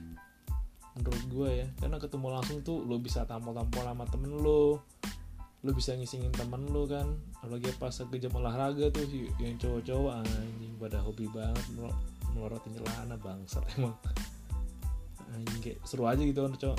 Menurut 0.94 1.24
gue 1.28 1.50
ya. 1.64 1.66
Karena 1.80 1.96
ketemu 2.00 2.26
langsung 2.32 2.60
tuh 2.60 2.84
lo 2.84 3.00
bisa 3.00 3.24
tampol-tampol 3.28 3.84
sama 3.84 4.04
temen 4.08 4.32
lo 4.40 4.84
lo 5.64 5.72
bisa 5.72 5.96
ngisingin 5.96 6.32
temen 6.36 6.68
lo 6.68 6.84
kan. 6.84 7.08
Apalagi 7.40 7.72
pas 7.80 7.92
ke 7.92 8.16
jam 8.20 8.32
olahraga 8.36 8.92
tuh 8.92 9.08
yang 9.40 9.56
cowok-cowok 9.56 10.12
anjing 10.20 10.72
pada 10.76 11.00
hobi 11.00 11.28
banget 11.32 11.64
melorotin 12.34 12.74
celana 12.74 13.14
bangsat 13.16 13.62
emang. 13.78 13.94
Kayak 15.62 15.78
seru 15.86 16.04
aja 16.10 16.20
gitu 16.20 16.44
kan 16.44 16.52
cowok 16.58 16.78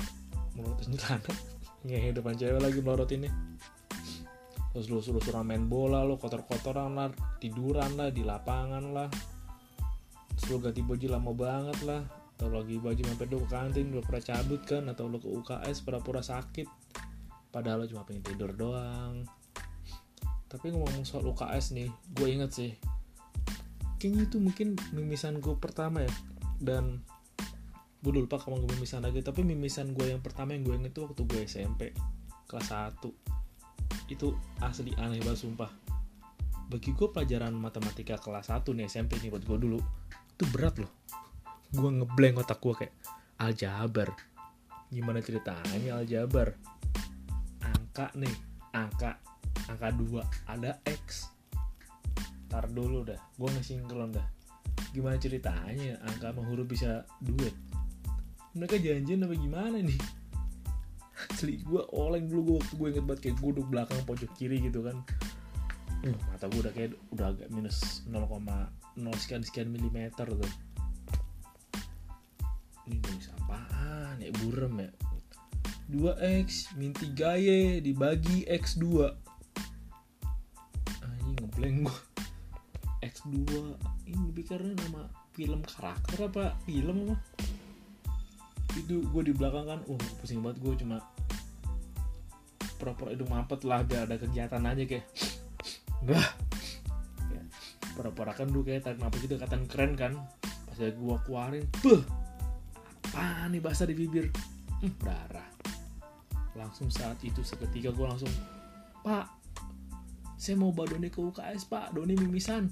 melorotin 0.54 0.92
celana. 1.00 1.32
Ngehe 1.82 2.08
depan 2.12 2.36
cewek 2.36 2.60
lagi 2.60 2.78
melorotinnya. 2.84 3.32
Terus 4.76 4.92
lu 4.92 5.00
suruh-suruh 5.00 5.40
main 5.40 5.64
bola 5.64 6.04
lo 6.04 6.20
kotor-kotoran 6.20 6.92
lah 6.92 7.08
tiduran 7.40 7.96
lah 7.96 8.12
di 8.12 8.20
lapangan 8.20 8.84
lah. 8.92 9.08
Terus 10.36 10.60
ganti 10.60 10.84
baju 10.84 11.06
lama 11.16 11.32
banget 11.32 11.78
lah. 11.88 12.04
Atau 12.36 12.52
lagi 12.52 12.76
baju 12.76 13.00
mampir 13.08 13.32
dulu 13.32 13.48
ke 13.48 13.56
kantin 13.56 13.96
udah 13.96 14.04
pernah 14.04 14.24
cabut 14.28 14.60
kan 14.68 14.84
atau 14.92 15.08
lo 15.08 15.16
ke 15.16 15.28
UKS 15.32 15.80
pura-pura 15.80 16.20
sakit. 16.20 16.68
Padahal 17.48 17.84
lo 17.84 17.86
cuma 17.88 18.04
pengen 18.04 18.20
tidur 18.20 18.52
doang. 18.52 19.24
Tapi 20.46 20.76
ngomong 20.76 21.08
soal 21.08 21.24
UKS 21.24 21.72
nih 21.72 21.88
gue 22.12 22.28
inget 22.28 22.52
sih 22.52 22.72
kayaknya 24.06 24.30
itu 24.30 24.38
mungkin 24.38 24.78
mimisan 24.94 25.42
gue 25.42 25.58
pertama 25.58 26.06
ya. 26.06 26.12
Dan 26.62 27.02
gue 28.06 28.12
lupa 28.14 28.38
kalau 28.38 28.62
gue 28.62 28.70
mimisan 28.78 29.02
lagi 29.02 29.18
tapi 29.18 29.42
mimisan 29.42 29.90
gue 29.90 30.14
yang 30.14 30.22
pertama 30.22 30.54
yang 30.54 30.62
gue 30.62 30.78
inget 30.78 30.94
itu 30.94 31.10
waktu 31.10 31.22
gue 31.26 31.40
SMP 31.42 31.90
kelas 32.46 32.70
1 32.70 33.02
itu 34.14 34.30
asli 34.62 34.94
aneh 34.94 35.18
banget 35.26 35.42
sumpah. 35.42 35.66
Bagi 36.70 36.94
gue 36.94 37.08
pelajaran 37.10 37.50
matematika 37.50 38.14
kelas 38.22 38.54
1 38.54 38.62
nih 38.78 38.86
SMP 38.86 39.18
nih 39.18 39.34
buat 39.34 39.42
gue 39.42 39.58
dulu 39.58 39.82
itu 40.38 40.44
berat 40.54 40.78
loh. 40.78 40.92
Gue 41.74 41.90
ngeblank 41.90 42.46
otak 42.46 42.62
gue 42.62 42.86
kayak 42.86 42.94
aljabar. 43.42 44.14
Gimana 44.86 45.18
ceritanya 45.18 45.98
aljabar? 45.98 46.54
Angka 47.58 48.14
nih 48.14 48.30
angka 48.70 49.18
angka 49.66 49.90
2 49.90 50.46
ada 50.46 50.78
X 50.86 51.35
tar 52.56 52.72
dulu 52.72 53.04
dah. 53.04 53.20
Gue 53.36 53.52
ngesinkron 53.52 54.16
dah. 54.16 54.24
Gimana 54.96 55.20
ceritanya 55.20 56.00
angka 56.08 56.32
sama 56.32 56.40
huruf 56.48 56.64
bisa 56.64 57.04
duet? 57.20 57.52
Mereka 58.56 58.80
janjian 58.80 59.28
apa 59.28 59.36
gimana 59.36 59.76
nih? 59.84 60.00
Asli 61.36 61.60
gue 61.60 61.84
oleng 61.92 62.32
dulu 62.32 62.40
gue 62.40 62.56
waktu 62.64 62.74
gue 62.80 62.88
inget 62.96 63.04
banget 63.04 63.20
kayak 63.28 63.36
gue 63.44 63.64
belakang 63.68 64.00
pojok 64.08 64.32
kiri 64.40 64.64
gitu 64.64 64.80
kan. 64.80 64.96
Uh, 66.00 66.16
mata 66.32 66.48
gue 66.48 66.64
udah 66.64 66.72
kayak 66.72 66.96
udah 67.12 67.36
agak 67.36 67.48
minus 67.52 68.08
0,0 68.08 68.24
sekian 69.20 69.44
sekian 69.44 69.68
milimeter 69.68 70.24
tuh. 70.24 70.52
Ini 72.88 72.96
nulis 73.04 73.28
apaan 73.36 74.16
ya? 74.24 74.32
Burem 74.40 74.80
ya? 74.80 74.90
2x 75.92 76.72
min 76.80 76.96
3y 76.96 77.84
dibagi 77.84 78.48
x2 78.48 79.12
ini 81.26 81.32
ngeblank 81.42 81.76
gue 81.90 82.15
x2 83.26 83.50
ini 84.06 84.42
karena 84.46 84.70
nama 84.86 85.02
film 85.34 85.60
karakter 85.66 86.30
apa 86.30 86.54
film 86.62 87.10
apa? 87.10 87.16
Itu 88.78 89.02
gue 89.10 89.22
di 89.26 89.32
belakang 89.34 89.66
kan 89.66 89.80
uh 89.90 90.00
pusing 90.22 90.40
banget 90.40 90.62
gue 90.62 90.74
cuma 90.86 91.02
pura-pura 92.76 93.16
hidung 93.16 93.32
mampet 93.32 93.64
lah 93.64 93.82
biar 93.82 94.06
ada 94.06 94.16
kegiatan 94.20 94.62
aja 94.62 94.82
kayak. 94.86 95.04
Enggak 96.06 96.28
ya, 97.34 97.42
pura-pura 97.98 98.32
dulu 98.46 98.62
kayak 98.62 98.86
tarik 98.86 98.98
napas 99.02 99.20
gitu 99.24 99.34
keren 99.42 99.92
kan 99.98 100.12
pas 100.46 100.78
gue 100.78 101.16
keluarin 101.24 101.64
beh 101.80 102.02
apa 103.16 103.48
nih 103.48 103.64
basah 103.64 103.88
di 103.88 103.96
bibir? 103.96 104.28
Hmm, 104.84 104.92
darah 105.00 105.48
langsung 106.52 106.92
saat 106.92 107.16
itu 107.24 107.40
seketika 107.40 107.90
gue 107.92 108.06
langsung 108.06 108.28
pak 109.00 109.36
saya 110.36 110.60
mau 110.60 110.68
bawa 110.68 110.92
Doni 110.92 111.08
ke 111.08 111.16
UKS 111.16 111.64
pak. 111.66 111.96
Doni 111.96 112.12
mimisan 112.12 112.68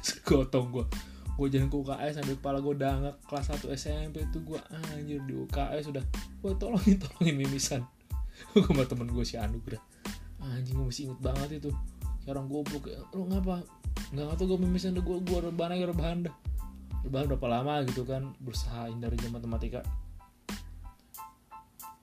gotong 0.28 0.68
gue 0.72 0.86
gue 1.40 1.56
jalan 1.56 1.72
ke 1.72 1.76
UKS 1.80 2.12
sambil 2.20 2.36
kepala 2.36 2.58
gue 2.60 2.74
dangak 2.76 3.16
kelas 3.24 3.48
1 3.64 3.72
SMP 3.72 4.20
itu 4.28 4.44
gue 4.44 4.60
anjir 4.92 5.24
di 5.24 5.32
UKS 5.32 5.88
udah. 5.88 6.04
Gue 6.44 6.52
tolongin 6.60 7.00
tolongin 7.00 7.36
mimisan. 7.40 7.82
Gue 8.52 8.64
sama 8.64 8.84
temen 8.84 9.08
gue 9.08 9.24
si 9.24 9.36
Anugrah. 9.40 9.80
Anjing 10.40 10.76
gue 10.76 10.86
masih 10.88 11.08
inget 11.08 11.20
banget 11.20 11.64
itu. 11.64 11.72
Orang 12.28 12.48
goblok 12.48 12.92
lu 13.16 13.24
ngapa? 13.28 13.64
Nggak 14.12 14.36
tahu 14.36 14.56
gue 14.56 14.60
mimisan 14.68 14.96
gue 14.96 15.16
gue 15.20 15.38
rebahan 15.40 15.76
aja 15.76 15.88
rebahan 15.88 16.28
dah. 16.28 16.34
Rebahan 17.08 17.24
berapa 17.32 17.46
lama 17.48 17.74
gitu 17.88 18.04
kan 18.04 18.36
berusaha 18.40 18.92
hindari 18.92 19.16
jam 19.16 19.32
matematika. 19.32 19.80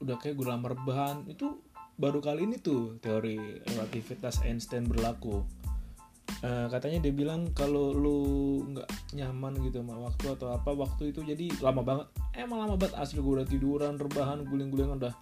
Udah 0.01 0.18
kayak 0.18 0.34
gue 0.34 0.46
lama 0.50 0.74
rebahan. 0.74 1.25
Itu 1.30 1.62
baru 1.98 2.22
kali 2.22 2.50
ini 2.50 2.58
tuh 2.58 2.98
teori 3.01 3.38
relativitas 3.66 4.46
Einstein 4.46 4.86
berlaku 4.86 5.46
Uh, 6.38 6.69
katanya 6.69 7.10
dia 7.10 7.13
bilang 7.17 7.50
kalau 7.57 7.98
lu 7.98 8.19
nggak 8.69 8.86
nyaman 9.17 9.57
gitu 9.65 9.81
sama 9.81 10.05
waktu 10.05 10.38
atau 10.38 10.53
apa 10.53 10.69
waktu 10.69 11.10
itu 11.10 11.25
jadi 11.25 11.50
lama 11.65 11.81
banget. 11.81 12.07
Emang 12.38 12.62
lama 12.62 12.75
banget 12.77 12.93
asli 12.93 13.17
gue 13.17 13.34
udah 13.41 13.48
tiduran 13.50 13.98
rebahan 13.98 14.46
guling-guling 14.46 15.01
udah 15.01 15.17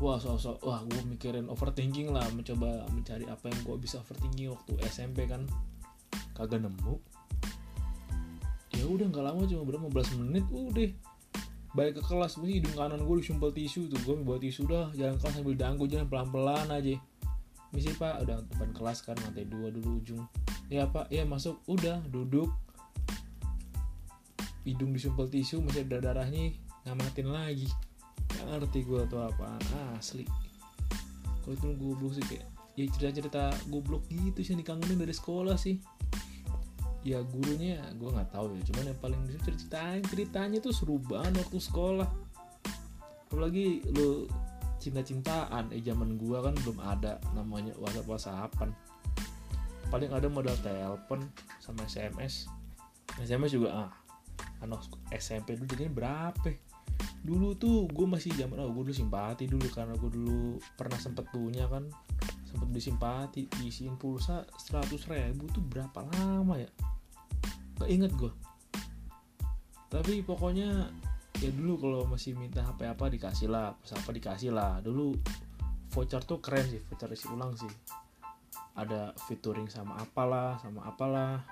wah 0.00 0.16
sosok 0.16 0.56
wah 0.64 0.80
gue 0.88 1.00
mikirin 1.08 1.52
overthinking 1.52 2.08
lah 2.08 2.24
mencoba 2.32 2.88
mencari 2.88 3.28
apa 3.28 3.52
yang 3.52 3.60
gue 3.68 3.76
bisa 3.76 4.00
overthinking 4.00 4.48
waktu 4.48 4.72
SMP 4.88 5.28
kan. 5.28 5.44
Kagak 6.32 6.64
nemu. 6.64 6.96
Ya 8.76 8.84
udah 8.88 9.06
nggak 9.12 9.24
lama 9.28 9.44
cuma 9.44 9.62
berapa 9.68 9.86
belas 9.92 10.08
menit 10.16 10.44
udah. 10.48 10.88
Balik 11.76 12.00
ke 12.00 12.02
kelas 12.08 12.40
gue 12.40 12.48
hidung 12.48 12.72
kanan 12.72 13.04
gue 13.04 13.16
disumpel 13.20 13.52
tisu 13.52 13.92
tuh 13.92 14.00
gue 14.08 14.16
buat 14.24 14.40
tisu 14.40 14.64
dah 14.64 14.88
jalan 14.96 15.20
kelas 15.20 15.36
sambil 15.36 15.52
danggu 15.52 15.84
jalan 15.84 16.08
pelan-pelan 16.08 16.72
aja 16.72 16.96
misi 17.76 17.92
pak 17.92 18.24
udah 18.24 18.40
depan 18.48 18.72
kelas 18.72 19.04
kan 19.04 19.12
lantai 19.20 19.44
dua 19.44 19.68
dulu 19.68 20.00
ujung. 20.00 20.24
Ya 20.72 20.88
pak 20.88 21.12
ya 21.12 21.28
masuk. 21.28 21.60
Udah 21.68 22.00
duduk. 22.08 22.48
Hidung 24.64 24.96
disumpel 24.96 25.28
tisu 25.28 25.60
masih 25.60 25.84
ada 25.84 26.00
darahnya 26.00 26.56
ngamatin 26.88 27.28
lagi. 27.28 27.68
Gak 28.32 28.48
ngerti 28.48 28.80
gue 28.88 29.04
tuh 29.12 29.20
apa 29.20 29.60
asli. 30.00 30.24
Kalau 31.44 31.54
itu 31.54 31.68
goblok 31.76 32.16
sih 32.16 32.24
kayak 32.24 32.48
ya 32.80 32.84
cerita-cerita 32.90 33.52
goblok 33.70 34.08
gitu 34.08 34.40
sih 34.40 34.56
dikangenin 34.56 34.96
dari 34.96 35.12
sekolah 35.12 35.60
sih. 35.60 35.76
Ya 37.06 37.22
gurunya 37.22 37.78
gue 37.94 38.08
nggak 38.10 38.34
tahu 38.34 38.56
ya. 38.56 38.62
Cuman 38.72 38.90
yang 38.90 39.00
paling 39.04 39.20
ceritain 39.44 40.02
ceritanya 40.02 40.58
tuh 40.58 40.74
seru 40.74 40.98
banget 40.98 41.44
waktu 41.44 41.60
sekolah. 41.60 42.08
Apalagi 43.30 43.84
lu 43.94 44.26
cinta-cintaan. 44.86 45.74
Eh 45.74 45.82
zaman 45.82 46.14
gua 46.14 46.46
kan 46.46 46.54
belum 46.62 46.78
ada 46.80 47.18
namanya 47.34 47.74
WhatsApp 47.82 48.06
WhatsAppan 48.06 48.70
paling 49.86 50.10
ada 50.10 50.26
modal 50.26 50.58
telepon 50.66 51.30
sama 51.62 51.86
SMS 51.86 52.50
SMS 53.22 53.54
juga 53.54 53.86
ah 53.86 53.90
anak 54.60 54.82
SMP 55.14 55.54
dulu 55.56 55.66
jadinya 55.72 55.92
berapa? 55.94 56.50
Dulu 57.22 57.58
tuh 57.58 57.86
gue 57.90 58.06
masih 58.06 58.34
zaman 58.34 58.60
oh 58.60 58.70
gue 58.70 58.90
dulu 58.90 58.96
simpati 58.96 59.46
dulu 59.46 59.66
karena 59.70 59.94
gue 59.98 60.10
dulu 60.10 60.58
pernah 60.78 60.98
sempet 60.98 61.26
punya 61.30 61.66
kan 61.70 61.86
sempet 62.46 62.66
beli 62.70 62.82
simpati 62.82 63.42
isiin 63.62 63.98
pulsa 63.98 64.46
100 64.46 64.90
ribu 65.10 65.48
tuh 65.50 65.62
berapa 65.64 66.02
lama 66.12 66.60
ya? 66.60 66.70
Gak 67.78 67.90
inget 67.90 68.12
gue 68.14 68.32
tapi 69.86 70.20
pokoknya 70.20 70.90
ya 71.40 71.52
dulu 71.52 71.76
kalau 71.76 72.00
masih 72.08 72.32
minta 72.32 72.64
HP 72.64 72.88
apa 72.88 73.12
dikasih 73.12 73.52
lah 73.52 73.76
pas 73.76 73.92
apa 73.92 74.10
dikasih 74.12 74.50
lah. 74.56 74.80
Dulu 74.80 75.12
voucher 75.92 76.22
tuh 76.24 76.40
keren 76.40 76.64
sih 76.64 76.80
voucher 76.88 77.12
isi 77.12 77.26
ulang 77.28 77.52
sih. 77.52 77.68
Ada 78.76 79.12
featuring 79.28 79.68
sama 79.68 80.00
apalah 80.00 80.56
sama 80.60 80.88
apalah. 80.88 81.44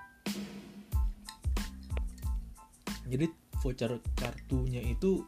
Jadi 3.04 3.28
voucher 3.60 4.00
kartunya 4.16 4.80
itu 4.80 5.24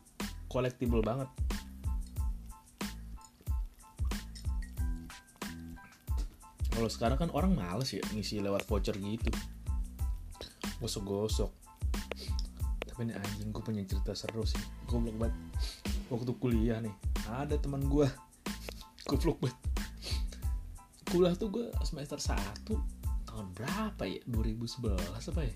collectible 0.49 1.05
banget. 1.05 1.29
Kalau 6.73 6.93
sekarang 6.93 7.17
kan 7.17 7.31
orang 7.33 7.57
males 7.57 7.93
ya 7.93 8.05
ngisi 8.13 8.41
lewat 8.41 8.65
voucher 8.69 8.97
gitu. 9.01 9.33
Gosok-gosok 10.81 11.66
tapi 12.97 13.13
ini 13.13 13.15
anjing 13.21 13.53
gue 13.53 13.61
punya 13.61 13.85
cerita 13.85 14.17
seru 14.17 14.49
sih. 14.49 14.57
Goblok 14.89 15.21
banget. 15.21 15.37
Waktu 16.09 16.33
kuliah 16.41 16.81
nih 16.81 16.97
ada 17.29 17.61
teman 17.61 17.85
gue 17.93 18.09
goblok 19.13 19.37
banget. 19.45 19.59
Kuliah 21.05 21.37
tuh 21.37 21.53
gue 21.53 21.69
semester 21.85 22.17
1 22.17 22.65
tahun 23.29 23.53
berapa 23.53 24.01
ya? 24.09 24.25
2011 24.25 24.97
apa 25.13 25.41
ya? 25.45 25.55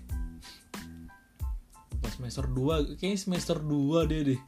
Pas 1.97 2.13
semester 2.13 2.45
2 2.45 3.01
kayaknya 3.01 3.17
semester 3.17 3.57
2 3.57 4.05
deh 4.05 4.21
deh. 4.21 4.41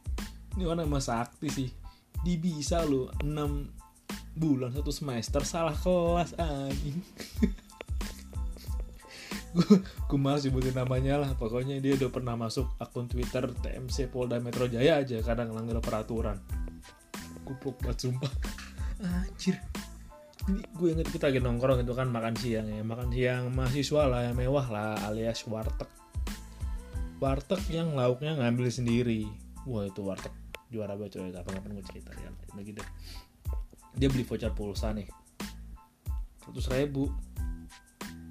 Ini 0.54 0.62
orang 0.62 0.86
mas 0.86 1.10
sakti 1.10 1.50
sih. 1.50 1.74
Di 2.22 2.38
bisa 2.38 2.86
lo 2.86 3.10
6 3.18 4.38
bulan 4.38 4.70
satu 4.70 4.94
semester 4.94 5.42
salah 5.42 5.74
kelas 5.74 6.38
anjing 6.38 7.02
gue 9.54 10.18
malas 10.18 10.42
sebutin 10.42 10.74
namanya 10.74 11.22
lah. 11.22 11.30
Pokoknya 11.38 11.78
dia 11.78 11.94
udah 11.94 12.10
pernah 12.10 12.34
masuk 12.34 12.66
akun 12.82 13.06
Twitter 13.06 13.46
TMC 13.46 14.10
Polda 14.10 14.42
Metro 14.42 14.66
Jaya 14.66 14.98
aja 14.98 15.22
kadang 15.22 15.54
ngelanggar 15.54 15.78
peraturan. 15.78 16.42
Kupuk 17.46 17.78
banget 17.78 18.10
sumpah. 18.10 18.32
Anjir. 19.00 19.56
Ini 20.44 20.60
gue 20.76 20.88
inget 20.92 21.08
kita 21.08 21.32
lagi 21.32 21.40
nongkrong 21.40 21.86
itu 21.86 21.94
kan 21.96 22.10
makan 22.10 22.34
siang 22.36 22.66
ya. 22.68 22.82
Makan 22.82 23.08
siang 23.14 23.42
mahasiswa 23.54 24.02
lah 24.10 24.20
yang 24.28 24.36
mewah 24.36 24.66
lah 24.68 24.98
alias 25.08 25.46
warteg. 25.46 25.88
Warteg 27.22 27.62
yang 27.70 27.94
lauknya 27.94 28.36
ngambil 28.36 28.68
sendiri. 28.68 29.30
Wah 29.64 29.86
itu 29.86 30.02
warteg 30.02 30.34
juara 30.68 30.98
banget 30.98 31.22
coy. 31.22 31.30
Kapan-kapan 31.30 31.78
gue 31.78 31.86
cerita 31.86 32.10
ya 32.18 32.28
deh. 32.58 32.88
Dia 33.94 34.08
beli 34.10 34.26
voucher 34.26 34.50
pulsa 34.50 34.90
nih. 34.90 35.06
100 36.44 36.60
ribu 36.76 37.08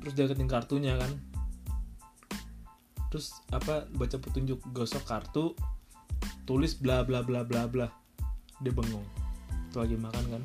terus 0.03 0.19
dia 0.19 0.27
keting 0.27 0.51
kartunya 0.51 0.99
kan. 0.99 1.15
Terus 3.07 3.31
apa 3.55 3.87
baca 3.95 4.19
petunjuk 4.19 4.59
gosok 4.75 5.07
kartu 5.07 5.55
tulis 6.43 6.75
bla 6.75 7.07
bla 7.07 7.23
bla 7.23 7.47
bla 7.47 7.71
bla. 7.71 7.87
Dia 8.59 8.75
bengong. 8.75 9.07
Itu 9.71 9.79
lagi 9.79 9.95
makan 9.95 10.23
kan. 10.27 10.43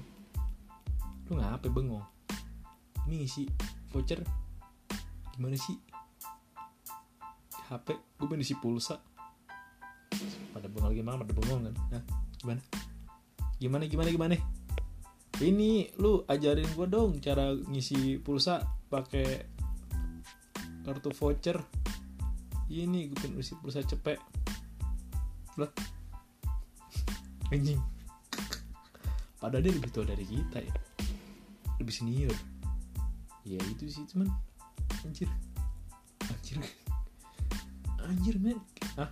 Lu 1.26 1.42
ngapa 1.42 1.66
bengong? 1.66 2.06
Ini 3.10 3.26
sih 3.26 3.50
voucher. 3.90 4.22
Gimana 5.34 5.58
sih? 5.58 5.74
HP 7.66 7.98
gue 7.98 8.26
pengen 8.30 8.46
isi 8.46 8.54
pulsa. 8.54 9.02
Pada 10.54 10.70
bengong 10.70 10.94
lagi 10.94 11.02
makan 11.02 11.18
pada 11.26 11.34
bengong 11.34 11.60
kan. 11.66 11.74
Nah, 11.98 12.02
gimana? 12.38 12.60
Gimana 13.58 13.84
gimana 13.90 14.08
gimana? 14.14 14.34
Ini 15.42 15.98
lu 15.98 16.22
ajarin 16.30 16.70
gue 16.78 16.86
dong 16.86 17.18
cara 17.18 17.50
ngisi 17.54 18.22
pulsa 18.22 18.77
pakai 18.88 19.44
kartu 20.84 21.12
voucher. 21.12 21.60
Ini 22.68 23.08
gue 23.08 23.16
pengen 23.16 23.40
isi 23.40 23.56
pulsa 23.60 23.80
cepet 23.84 24.20
lah. 25.56 25.72
Anjing. 27.52 27.80
Padahal 29.38 29.62
dia 29.64 29.72
lebih 29.72 29.92
tua 29.92 30.04
dari 30.04 30.24
kita 30.24 30.60
ya. 30.60 30.74
Lebih 31.80 31.94
senior. 31.94 32.36
Ya 33.46 33.60
itu 33.72 33.88
sih 33.88 34.04
cuman 34.12 34.28
anjir. 35.06 35.30
Anjir. 36.28 36.58
Anjir 38.04 38.36
men. 38.36 38.60
Ah 39.00 39.08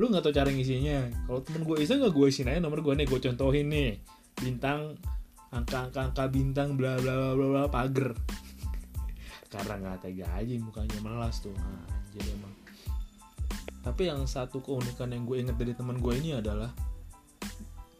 lu 0.00 0.08
nggak 0.08 0.24
tau 0.24 0.34
cara 0.34 0.50
ngisinya? 0.50 1.10
Kalau 1.28 1.40
temen 1.46 1.62
gue 1.62 1.76
isa 1.78 1.94
nggak 1.94 2.10
gue 2.10 2.26
isiin 2.26 2.48
aja 2.48 2.60
nomor 2.62 2.80
gue 2.80 2.94
nih 2.96 3.06
gue 3.06 3.20
contohin 3.22 3.66
nih. 3.70 3.90
Bintang 4.38 4.98
angka-angka 5.52 6.00
angka 6.10 6.24
bintang 6.32 6.74
bla 6.80 6.96
bla 6.98 7.36
bla 7.36 7.46
bla 7.46 7.62
pagar 7.68 8.16
karena 9.52 9.76
nggak 9.76 10.08
tega 10.08 10.26
aja 10.32 10.52
mukanya 10.56 10.98
malas 11.04 11.44
tuh. 11.44 11.52
Anjir 11.52 12.24
emang. 12.32 12.54
Tapi 13.84 14.08
yang 14.08 14.24
satu 14.24 14.64
keunikan 14.64 15.12
yang 15.12 15.28
gue 15.28 15.36
inget 15.44 15.56
dari 15.60 15.76
teman 15.76 16.00
gue 16.00 16.14
ini 16.16 16.32
adalah 16.32 16.72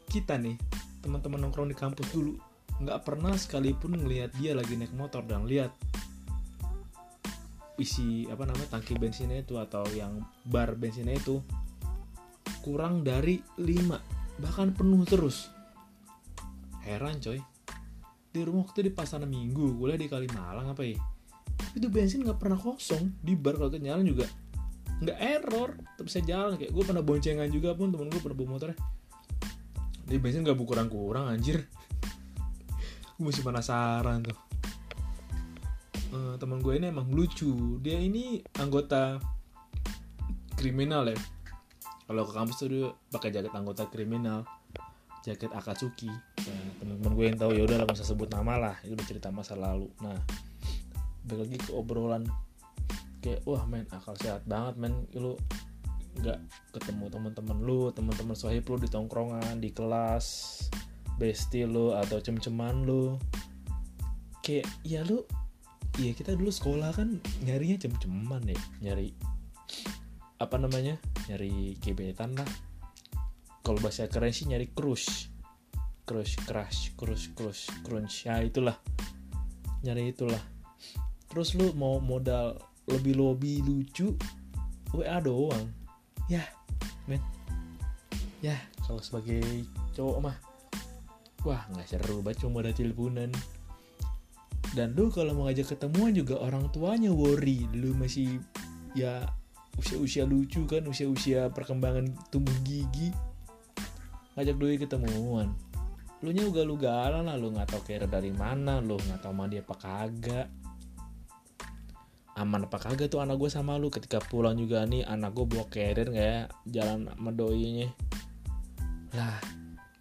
kita 0.08 0.40
nih 0.40 0.56
teman-teman 1.04 1.44
nongkrong 1.44 1.68
di 1.68 1.76
kampus 1.76 2.08
dulu 2.14 2.38
nggak 2.80 3.00
pernah 3.02 3.34
sekalipun 3.34 3.98
ngelihat 3.98 4.32
dia 4.38 4.54
lagi 4.54 4.78
naik 4.78 4.94
motor 4.94 5.26
dan 5.26 5.48
lihat 5.48 5.74
isi 7.80 8.30
apa 8.30 8.46
namanya 8.46 8.78
tangki 8.78 8.94
bensinnya 8.94 9.42
itu 9.42 9.58
atau 9.58 9.82
yang 9.96 10.22
bar 10.46 10.78
bensinnya 10.78 11.18
itu 11.18 11.42
kurang 12.62 13.02
dari 13.02 13.42
5 13.58 14.38
bahkan 14.38 14.70
penuh 14.70 15.02
terus. 15.02 15.50
Heran 16.86 17.18
coy. 17.18 17.42
Di 18.32 18.40
rumah 18.46 18.64
waktu 18.64 18.88
di 18.88 18.92
pasar 18.94 19.26
minggu 19.28 19.76
kuliah 19.76 19.98
di 19.98 20.08
Kalimalang 20.08 20.72
apa 20.72 20.82
ya 20.88 20.96
itu 21.72 21.86
bensin 21.88 22.20
nggak 22.24 22.38
pernah 22.40 22.58
kosong. 22.60 23.12
Di 23.20 23.32
bar 23.32 23.56
kalau 23.56 23.72
nyala 23.72 24.04
juga 24.04 24.28
nggak 25.02 25.18
error 25.18 25.74
tetap 25.74 26.04
bisa 26.06 26.20
jalan. 26.22 26.54
Kayak 26.60 26.72
gue 26.72 26.84
pernah 26.84 27.02
boncengan 27.02 27.48
juga 27.50 27.74
pun 27.74 27.90
temen 27.90 28.12
gue 28.12 28.20
pernah 28.20 28.36
bawa 28.36 28.48
motornya. 28.56 28.78
Di 30.06 30.16
bensin 30.20 30.44
nggak 30.44 30.58
kurang 30.62 30.88
kurang 30.92 31.26
anjir. 31.32 31.64
Gue 33.16 33.30
masih 33.30 33.44
penasaran 33.44 34.24
tuh. 34.24 34.38
Uh, 36.12 36.34
teman 36.36 36.58
gue 36.58 36.74
ini 36.74 36.90
emang 36.90 37.08
lucu. 37.08 37.78
Dia 37.80 37.96
ini 37.96 38.42
anggota 38.58 39.22
kriminal 40.58 41.06
ya. 41.06 41.16
Kalau 42.08 42.28
ke 42.28 42.32
kampus 42.34 42.56
tuh 42.60 42.68
dia 42.68 42.90
pakai 43.14 43.30
jaket 43.30 43.52
anggota 43.54 43.86
kriminal. 43.88 44.42
Jaket 45.22 45.54
Akatsuki. 45.54 46.10
Nah, 46.10 46.68
teman-teman 46.82 47.12
gue 47.14 47.24
yang 47.30 47.38
tahu 47.38 47.50
ya 47.54 47.62
udah 47.62 47.76
lah 47.78 47.86
usah 47.88 48.04
sebut 48.04 48.26
nama 48.26 48.58
lah. 48.58 48.76
Itu 48.82 48.98
cerita 49.06 49.30
masa 49.30 49.54
lalu. 49.54 49.86
Nah 50.02 50.18
balik 51.26 51.50
lagi 51.50 51.58
ke 51.62 51.70
obrolan. 51.74 52.24
Kayak 53.22 53.46
wah 53.46 53.62
men 53.66 53.86
akal 53.94 54.14
sehat 54.18 54.42
banget 54.46 54.74
men. 54.78 54.94
Lu 55.14 55.38
nggak 56.12 56.38
ketemu 56.76 57.08
teman-teman 57.08 57.58
lu 57.64 57.88
teman-teman 57.88 58.36
sohib 58.36 58.68
lu 58.68 58.76
di 58.76 58.84
tongkrongan 58.84 59.64
di 59.64 59.72
kelas 59.72 60.60
bestie 61.16 61.64
lo 61.64 61.96
atau 61.96 62.20
cem-ceman 62.20 62.84
lo 62.84 63.16
kayak 64.44 64.68
ya 64.84 65.00
lu 65.08 65.24
iya 65.96 66.12
kita 66.12 66.36
dulu 66.36 66.52
sekolah 66.52 66.92
kan 66.92 67.16
nyarinya 67.48 67.80
cem-ceman 67.80 68.44
ya 68.44 68.60
nyari 68.84 69.16
apa 70.42 70.58
namanya 70.58 70.98
nyari 71.30 71.78
gebetan 71.78 72.34
lah. 72.34 72.50
Kalau 73.62 73.78
bahasa 73.78 74.10
keren 74.10 74.34
sih 74.34 74.50
nyari 74.50 74.74
crush 74.74 75.30
crush 76.02 76.34
crush 76.42 76.90
crush 76.98 77.30
crush 77.30 77.70
crunch. 77.86 78.26
Ya 78.26 78.42
itulah. 78.42 78.74
Nyari 79.86 80.10
itulah 80.10 80.42
terus 81.32 81.56
lu 81.56 81.72
mau 81.72 81.96
modal 81.96 82.60
lebih 82.92 83.16
lobby 83.16 83.64
lucu 83.64 84.12
WA 84.92 85.16
doang. 85.24 85.64
Ya. 86.28 86.44
Men. 87.08 87.24
Ya. 88.44 88.60
Kalau 88.84 89.00
sebagai 89.00 89.40
cowok 89.96 90.18
mah 90.20 90.36
wah 91.48 91.64
nggak 91.72 91.88
seru 91.88 92.20
banget 92.20 92.44
cuma 92.44 92.60
ada 92.60 92.76
teleponan. 92.76 93.32
Dan 94.76 94.92
lu 94.92 95.08
kalau 95.08 95.32
mau 95.32 95.48
ngajak 95.48 95.72
ketemuan 95.72 96.12
juga 96.12 96.36
orang 96.36 96.68
tuanya 96.68 97.08
worry. 97.08 97.64
Lu 97.72 97.96
masih 97.96 98.36
ya 98.92 99.24
usia-usia 99.80 100.28
lucu 100.28 100.68
kan 100.68 100.84
usia-usia 100.84 101.48
perkembangan 101.48 102.12
tubuh 102.28 102.52
gigi. 102.60 103.08
Ngajak 104.36 104.56
doi 104.60 104.76
ketemuan. 104.76 105.56
Lu 106.20 106.28
nya 106.28 106.44
ugal 106.44 106.68
ugalan 106.68 107.24
lah 107.24 107.40
lu 107.40 107.56
nggak 107.56 107.72
tahu 107.72 107.82
kira 107.88 108.04
dari 108.04 108.30
mana 108.36 108.84
lu 108.84 109.00
nggak 109.00 109.24
tahu 109.24 109.32
sama 109.32 109.48
dia 109.48 109.64
apa 109.64 109.74
kagak 109.74 110.46
aman 112.32 112.64
apa 112.64 112.80
kagak 112.80 113.12
tuh 113.12 113.20
anak 113.20 113.36
gue 113.36 113.50
sama 113.52 113.76
lu? 113.76 113.92
Ketika 113.92 114.20
pulang 114.20 114.56
juga 114.56 114.84
nih 114.88 115.04
anak 115.04 115.36
gue 115.36 115.46
bawa 115.48 115.64
carrier 115.68 116.08
nggak 116.08 116.28
ya? 116.28 116.40
Jalan 116.68 117.08
sama 117.12 117.30
doinya. 117.32 117.88
Lah 119.12 119.38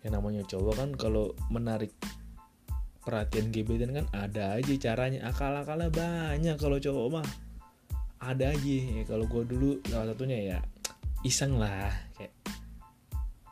yang 0.01 0.17
namanya 0.17 0.41
cowok 0.47 0.73
kan 0.79 0.89
kalau 0.97 1.35
menarik 1.53 1.93
perhatian 3.01 3.53
gebetan 3.53 3.91
kan 3.91 4.05
ada 4.15 4.55
aja 4.55 4.73
caranya. 4.79 5.27
Akal-akalnya 5.27 5.91
banyak 5.91 6.55
kalau 6.55 6.79
cowok 6.79 7.07
mah. 7.19 7.27
Ada 8.21 8.53
aja. 8.53 8.77
Ya 9.01 9.03
kalau 9.03 9.25
gue 9.27 9.43
dulu 9.45 9.83
salah 9.89 10.13
satunya 10.13 10.39
ya 10.55 10.57
iseng 11.21 11.61
lah 11.61 11.93
kayak 12.17 12.33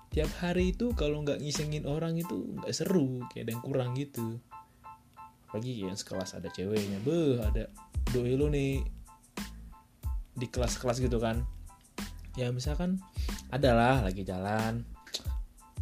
tiap 0.09 0.31
hari 0.41 0.73
itu 0.73 0.89
kalau 0.97 1.21
nggak 1.21 1.37
ngisengin 1.37 1.85
orang 1.85 2.17
itu 2.17 2.57
nggak 2.57 2.73
seru 2.73 3.21
kayak 3.29 3.45
ada 3.45 3.51
yang 3.53 3.63
kurang 3.63 3.89
gitu 3.93 4.41
apalagi 5.49 5.81
yang 5.81 5.97
sekelas 5.97 6.37
ada 6.37 6.53
ceweknya. 6.53 7.01
Beh 7.01 7.41
ada 7.41 7.65
doi 8.13 8.37
lu 8.37 8.53
nih. 8.53 8.85
Di 10.37 10.45
kelas-kelas 10.45 11.01
gitu 11.01 11.17
kan. 11.17 11.41
Ya 12.37 12.53
misalkan 12.53 13.01
adalah 13.49 14.05
lagi 14.05 14.21
jalan. 14.21 14.85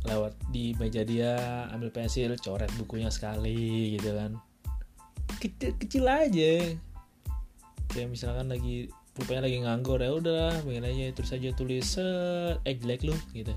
Lewat 0.08 0.40
di 0.56 0.72
meja 0.80 1.04
dia 1.04 1.68
ambil 1.76 1.92
pensil 1.92 2.32
coret 2.40 2.72
bukunya 2.80 3.12
sekali 3.12 4.00
gitu 4.00 4.16
kan. 4.16 4.40
Kecil 5.44 5.76
kecil 5.76 6.08
aja. 6.08 6.64
Kayak 7.92 8.16
misalkan 8.16 8.48
lagi 8.48 8.88
rupanya 9.18 9.50
lagi 9.50 9.58
nganggur 9.66 10.00
ya 10.00 10.14
udah 10.14 10.62
pengen 10.62 10.86
aja 10.86 11.10
terus 11.18 11.34
aja 11.34 11.50
tulis 11.58 11.98
set 11.98 12.62
eh 12.70 12.78
jelek 12.78 13.02
lu 13.02 13.18
gitu 13.34 13.50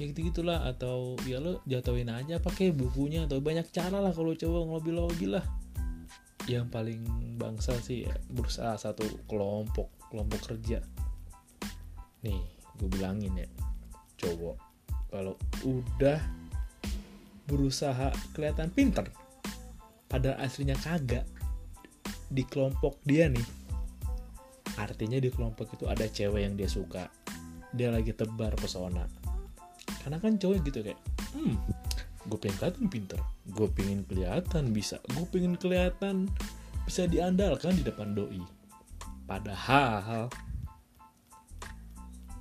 ya 0.00 0.04
gitu 0.08 0.32
gitulah 0.32 0.64
atau 0.68 1.16
ya 1.28 1.42
lo 1.42 1.60
jatuhin 1.68 2.08
aja 2.08 2.40
pakai 2.40 2.72
bukunya 2.72 3.28
atau 3.28 3.42
banyak 3.42 3.68
cara 3.74 4.00
lah 4.00 4.12
kalau 4.14 4.32
cowok 4.32 4.62
ngelobi 4.68 4.92
lobi 4.92 5.26
lah. 5.32 5.44
Yang 6.50 6.66
paling 6.74 7.02
bangsa 7.38 7.78
sih 7.78 8.08
ya, 8.08 8.14
berusaha 8.32 8.74
satu 8.74 9.06
kelompok 9.30 9.88
kelompok 10.10 10.40
kerja. 10.52 10.82
Nih 12.26 12.42
gue 12.82 12.88
bilangin 12.88 13.36
ya 13.36 13.48
cowok 14.18 14.56
kalau 15.12 15.34
udah 15.62 16.18
berusaha 17.46 18.10
kelihatan 18.32 18.72
pinter 18.72 19.06
pada 20.08 20.38
aslinya 20.40 20.78
kagak 20.80 21.26
di 22.32 22.42
kelompok 22.48 22.96
dia 23.04 23.28
nih 23.28 23.44
artinya 24.80 25.20
di 25.20 25.28
kelompok 25.28 25.76
itu 25.76 25.84
ada 25.84 26.08
cewek 26.08 26.48
yang 26.48 26.56
dia 26.56 26.70
suka 26.70 27.12
dia 27.76 27.92
lagi 27.92 28.16
tebar 28.16 28.56
pesona 28.56 29.04
karena 30.02 30.18
kan 30.18 30.36
cowok 30.36 30.58
gitu 30.66 30.78
kayak 30.82 31.00
hmm 31.32 31.56
gue 32.22 32.38
pengen 32.38 32.58
kelihatan 32.58 32.86
pinter. 32.86 33.20
Gue 33.50 33.68
pengen 33.74 34.00
kelihatan 34.06 34.64
bisa. 34.70 34.96
Gue 35.10 35.26
pengen 35.26 35.58
kelihatan 35.58 36.30
bisa 36.86 37.06
diandalkan 37.10 37.74
di 37.74 37.82
depan 37.82 38.14
doi. 38.14 38.42
Padahal 39.26 40.30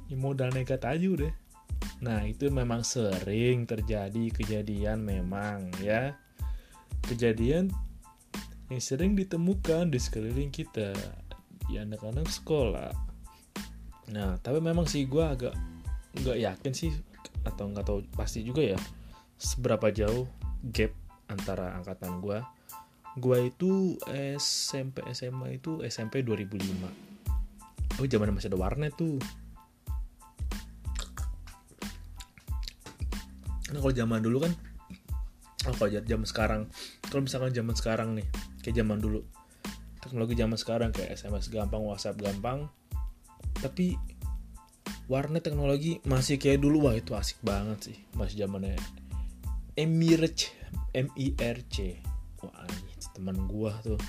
ya 0.06 0.16
modal 0.18 0.54
nekat 0.54 0.86
aja 0.86 1.08
udah. 1.08 1.34
Nah 2.06 2.26
itu 2.26 2.50
memang 2.54 2.86
sering 2.86 3.66
terjadi 3.66 4.30
kejadian 4.34 5.02
memang 5.02 5.74
ya. 5.82 6.14
Kejadian 7.10 7.74
yang 8.70 8.82
sering 8.82 9.18
ditemukan 9.18 9.90
di 9.90 9.98
sekeliling 9.98 10.54
kita 10.54 10.94
di 11.66 11.82
anak-anak 11.82 12.30
sekolah. 12.30 12.94
Nah, 14.12 14.36
tapi 14.44 14.60
memang 14.60 14.88
sih 14.88 15.08
gue 15.08 15.24
agak 15.24 15.56
nggak 16.12 16.38
yakin 16.44 16.74
sih 16.76 16.92
atau 17.48 17.66
nggak 17.70 17.86
tahu 17.86 18.00
pasti 18.14 18.46
juga 18.46 18.76
ya 18.76 18.80
seberapa 19.42 19.90
jauh 19.90 20.30
gap 20.70 20.94
antara 21.32 21.74
angkatan 21.78 22.22
gue. 22.22 22.40
Gue 23.20 23.52
itu 23.52 24.00
SMP 24.40 25.04
SMA 25.12 25.60
itu 25.60 25.84
SMP 25.84 26.24
2005. 26.24 28.00
Oh, 28.00 28.08
zaman 28.08 28.32
masih 28.32 28.50
ada 28.54 28.60
warnet 28.60 28.96
tuh. 28.96 29.20
Nah, 33.72 33.80
kalau 33.80 33.96
zaman 33.96 34.20
dulu 34.20 34.44
kan 34.44 34.54
oh 35.70 35.76
kalau 35.78 35.90
zaman 35.94 36.28
sekarang 36.28 36.62
kalau 37.08 37.22
misalkan 37.24 37.54
zaman 37.54 37.76
sekarang 37.78 38.10
nih 38.18 38.28
kayak 38.66 38.82
zaman 38.82 38.98
dulu 38.98 39.22
teknologi 40.02 40.34
zaman 40.34 40.58
sekarang 40.58 40.90
kayak 40.90 41.14
SMS 41.14 41.54
gampang 41.54 41.86
WhatsApp 41.86 42.18
gampang 42.18 42.66
tapi 43.62 43.94
warnet 45.12 45.44
teknologi 45.44 46.00
masih 46.08 46.40
kayak 46.40 46.64
dulu 46.64 46.88
wah 46.88 46.96
itu 46.96 47.12
asik 47.12 47.44
banget 47.44 47.92
sih 47.92 47.98
masih 48.16 48.48
zamannya 48.48 48.80
Emirc 49.76 50.56
MIRC 50.96 51.76
wah 52.40 52.64
ini 52.68 52.92
teman 53.14 53.38
gua 53.48 53.76
tuh. 53.84 54.00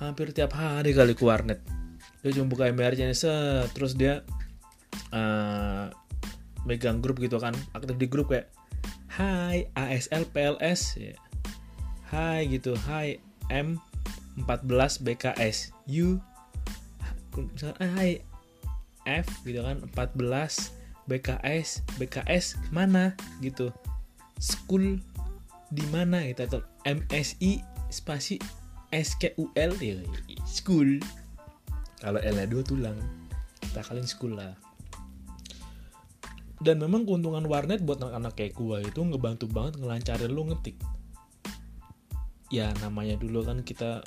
Hampir 0.00 0.34
tiap 0.34 0.56
hari 0.56 0.96
kali 0.96 1.14
ke 1.14 1.22
warnet. 1.22 1.62
Dia 2.24 2.34
cuma 2.34 2.50
buka 2.50 2.66
MIRC 2.70 2.98
nya 2.98 3.14
set 3.14 3.70
terus 3.76 3.94
dia 3.94 4.26
uh, 5.14 5.92
megang 6.66 6.98
grup 7.02 7.18
gitu 7.22 7.38
kan 7.38 7.54
aktif 7.76 7.96
di 7.98 8.06
grup 8.08 8.32
kayak 8.32 8.50
Hai 9.12 9.68
ASL 9.76 10.24
PLS 10.32 10.80
ya. 10.96 11.16
Hai 12.08 12.48
gitu 12.48 12.72
Hai 12.88 13.20
M 13.52 13.76
14 14.40 15.04
BKS 15.04 15.76
U 15.92 16.16
Hai 17.76 18.24
F 19.06 19.26
gitu 19.42 19.60
kan 19.62 19.82
14 19.94 20.18
BKS 21.10 21.82
BKS 21.98 22.58
mana 22.70 23.18
gitu. 23.42 23.74
School 24.38 24.98
di 25.72 25.84
mana 25.88 26.22
gitu 26.28 26.44
atau 26.46 26.60
MSI 26.84 27.62
spasi 27.88 28.36
SKUL 28.92 29.72
ya 29.80 29.96
school. 30.44 31.00
Kalau 32.02 32.20
L 32.20 32.36
nya 32.36 32.46
dua 32.46 32.62
tulang 32.66 32.98
kita 33.62 33.80
kalian 33.80 34.04
school 34.04 34.36
lah. 34.36 34.52
Dan 36.62 36.78
memang 36.78 37.02
keuntungan 37.08 37.42
warnet 37.48 37.82
buat 37.82 37.98
anak-anak 37.98 38.38
kayak 38.38 38.54
gua 38.54 38.78
itu 38.84 39.00
ngebantu 39.02 39.50
banget 39.50 39.80
ngelancarin 39.82 40.30
lu 40.30 40.46
ngetik. 40.46 40.76
Ya 42.52 42.70
namanya 42.84 43.16
dulu 43.16 43.42
kan 43.42 43.64
kita 43.64 44.04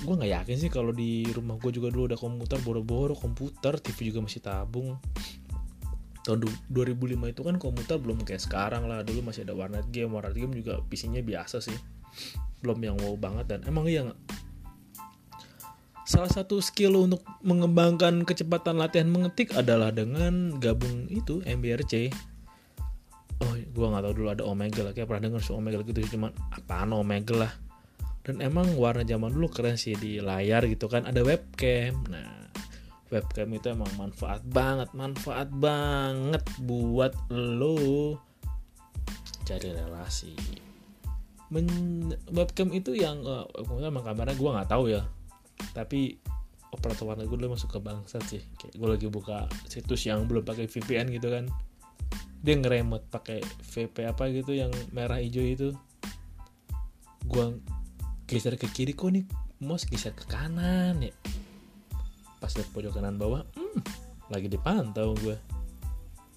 gue 0.00 0.14
nggak 0.16 0.32
yakin 0.32 0.56
sih 0.56 0.70
kalau 0.72 0.96
di 0.96 1.28
rumah 1.30 1.60
gue 1.60 1.70
juga 1.76 1.92
dulu 1.92 2.08
ada 2.08 2.16
komputer 2.16 2.56
boro-boro 2.64 3.12
komputer 3.12 3.76
TV 3.76 4.12
juga 4.12 4.24
masih 4.24 4.40
tabung. 4.40 4.96
Tahun 6.20 6.36
2005 6.68 7.32
itu 7.32 7.40
kan 7.40 7.56
komputer 7.56 7.96
belum 7.96 8.24
kayak 8.24 8.40
sekarang 8.44 8.88
lah. 8.88 9.04
Dulu 9.04 9.32
masih 9.32 9.44
ada 9.44 9.56
warnet 9.56 9.88
game 9.92 10.12
warnet 10.12 10.36
game 10.36 10.52
juga 10.56 10.80
PC-nya 10.88 11.20
biasa 11.20 11.60
sih. 11.60 11.76
Belum 12.64 12.80
yang 12.80 12.96
wow 13.00 13.16
banget 13.16 13.48
dan 13.48 13.60
emang 13.68 13.88
iya 13.88 14.08
salah 16.08 16.32
satu 16.32 16.58
skill 16.58 17.06
untuk 17.06 17.22
mengembangkan 17.46 18.26
kecepatan 18.26 18.82
latihan 18.82 19.06
mengetik 19.06 19.54
adalah 19.54 19.94
dengan 19.94 20.58
gabung 20.58 21.06
itu 21.06 21.38
MBRC 21.46 22.10
oh 23.46 23.54
gue 23.54 23.86
nggak 23.86 24.02
tahu 24.04 24.14
dulu 24.16 24.28
ada 24.32 24.44
Omega 24.44 24.80
lah. 24.84 24.92
Kayak 24.92 25.08
pernah 25.12 25.22
denger 25.28 25.40
so 25.44 25.56
Omega 25.56 25.80
gitu. 25.84 26.04
Cuma 26.08 26.32
apaan 26.52 26.92
Omega 26.92 27.36
lah 27.36 27.52
dan 28.20 28.44
emang 28.44 28.76
warna 28.76 29.00
zaman 29.00 29.32
dulu 29.32 29.48
keren 29.48 29.80
sih 29.80 29.96
di 29.96 30.20
layar 30.20 30.68
gitu 30.68 30.86
kan 30.92 31.08
ada 31.08 31.24
webcam. 31.24 31.96
Nah 32.12 32.40
webcam 33.10 33.48
itu 33.50 33.66
emang 33.72 33.90
manfaat 33.98 34.44
banget 34.46 34.92
manfaat 34.94 35.48
banget 35.50 36.44
buat 36.62 37.16
lo 37.32 38.20
cari 39.48 39.68
relasi. 39.72 40.36
Men 41.50 41.66
webcam 42.30 42.70
itu 42.70 42.94
yang 42.94 43.26
uh, 43.26 43.48
emang 43.82 44.06
kameranya 44.06 44.38
gue 44.38 44.50
nggak 44.54 44.70
tahu 44.70 44.84
ya. 44.92 45.02
Tapi 45.74 46.14
operator 46.70 47.10
warna 47.10 47.26
gue 47.26 47.34
dulu 47.34 47.58
masuk 47.58 47.74
ke 47.74 47.80
bangsat 47.82 48.22
sih. 48.30 48.42
Kayak 48.54 48.74
gue 48.78 48.88
lagi 48.94 49.06
buka 49.10 49.50
situs 49.66 50.06
yang 50.06 50.30
belum 50.30 50.46
pakai 50.46 50.70
VPN 50.70 51.10
gitu 51.10 51.32
kan. 51.32 51.50
Dia 52.40 52.54
ngeremot 52.56 53.10
pakai 53.10 53.42
VP 53.42 54.06
apa 54.06 54.30
gitu 54.30 54.54
yang 54.54 54.70
merah 54.94 55.18
hijau 55.18 55.44
itu. 55.44 55.68
Gua 57.26 57.52
geser 58.30 58.54
ke 58.54 58.70
kiri 58.70 58.94
kok 58.94 59.10
nih 59.10 59.26
mouse 59.58 59.90
geser 59.90 60.14
ke 60.14 60.22
kanan 60.30 61.02
ya? 61.02 61.10
Pas 62.38 62.54
lihat 62.54 62.70
pojok 62.70 62.94
kanan 62.94 63.18
bawah 63.18 63.42
hmm, 63.58 63.82
lagi 64.30 64.46
dipantau 64.46 65.18
gue 65.18 65.34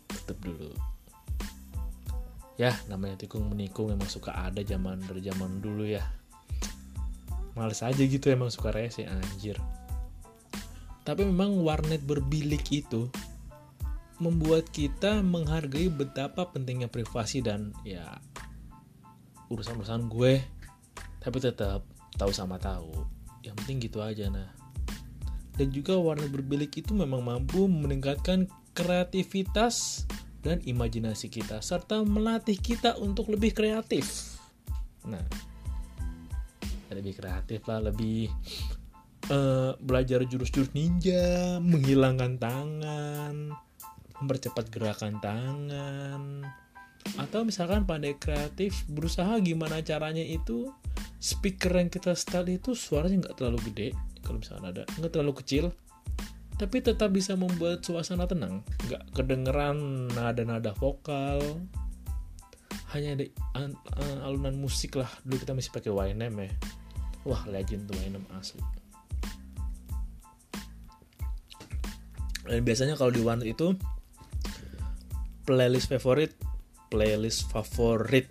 tutup 0.10 0.42
dulu. 0.42 0.74
Ya 2.58 2.74
namanya 2.90 3.22
tikung 3.22 3.46
menikung 3.46 3.94
emang 3.94 4.10
suka 4.10 4.34
ada 4.34 4.66
zaman 4.66 5.06
dari 5.06 5.22
zaman 5.22 5.62
dulu 5.62 5.86
ya. 5.86 6.02
Males 7.54 7.86
aja 7.86 8.02
gitu 8.02 8.34
emang 8.34 8.50
suka 8.50 8.74
rese 8.74 9.06
anjir. 9.06 9.62
Tapi 11.06 11.22
memang 11.30 11.62
warnet 11.62 12.02
berbilik 12.02 12.66
itu 12.74 13.06
membuat 14.18 14.66
kita 14.74 15.22
menghargai 15.22 15.94
betapa 15.94 16.50
pentingnya 16.50 16.90
privasi 16.90 17.46
dan 17.46 17.70
ya 17.86 18.18
urusan-urusan 19.54 20.10
gue 20.10 20.42
tapi 21.24 21.40
tetap 21.40 21.88
tahu 22.20 22.30
sama 22.36 22.60
tahu 22.60 22.92
yang 23.42 23.56
penting 23.64 23.80
gitu 23.80 24.04
aja 24.04 24.28
nah 24.28 24.52
dan 25.54 25.70
juga 25.70 25.98
warna 25.98 26.26
berbilik 26.26 26.70
itu 26.70 26.92
memang 26.98 27.22
mampu 27.22 27.70
meningkatkan 27.70 28.50
kreativitas 28.74 30.06
dan 30.44 30.60
imajinasi 30.66 31.30
kita 31.30 31.62
serta 31.64 32.02
melatih 32.04 32.60
kita 32.60 33.00
untuk 33.00 33.32
lebih 33.32 33.56
kreatif. 33.56 34.36
Nah, 35.08 35.24
lebih 36.92 37.16
kreatif 37.16 37.64
lah, 37.70 37.80
lebih 37.80 38.28
uh, 39.32 39.78
belajar 39.80 40.26
jurus-jurus 40.28 40.76
ninja, 40.76 41.58
menghilangkan 41.64 42.42
tangan, 42.42 43.56
mempercepat 44.20 44.68
gerakan 44.74 45.22
tangan, 45.22 46.44
atau 47.20 47.46
misalkan 47.46 47.86
pandai 47.86 48.18
kreatif 48.18 48.86
berusaha 48.90 49.38
gimana 49.40 49.80
caranya 49.86 50.24
itu 50.24 50.74
speaker 51.24 51.78
yang 51.78 51.88
kita 51.88 52.18
setel 52.18 52.48
itu 52.52 52.76
suaranya 52.76 53.28
nggak 53.28 53.36
terlalu 53.40 53.60
gede 53.72 53.88
kalau 54.26 54.40
misalnya 54.44 54.68
ada 54.74 54.84
nggak 55.00 55.12
terlalu 55.14 55.34
kecil. 55.44 55.66
Tapi 56.54 56.86
tetap 56.86 57.10
bisa 57.12 57.34
membuat 57.34 57.84
suasana 57.84 58.28
tenang 58.28 58.64
nggak 58.88 59.04
kedengeran 59.16 60.10
nada-nada 60.12 60.76
vokal. 60.76 61.40
Hanya 62.94 63.18
ada 63.18 63.26
alunan 64.22 64.54
musik 64.54 65.00
lah 65.00 65.10
dulu 65.26 65.42
kita 65.42 65.56
masih 65.58 65.72
pakai 65.74 65.90
YNM 65.90 66.34
ya. 66.40 66.52
Wah 67.26 67.42
legend 67.50 67.90
tuh 67.90 67.96
YNM 67.98 68.26
asli. 68.38 68.62
Dan 72.44 72.62
biasanya 72.68 73.00
kalau 73.00 73.16
di 73.16 73.24
warnet 73.24 73.48
itu 73.48 73.72
playlist 75.48 75.88
favorit 75.88 76.36
playlist 76.94 77.50
favorit. 77.50 78.30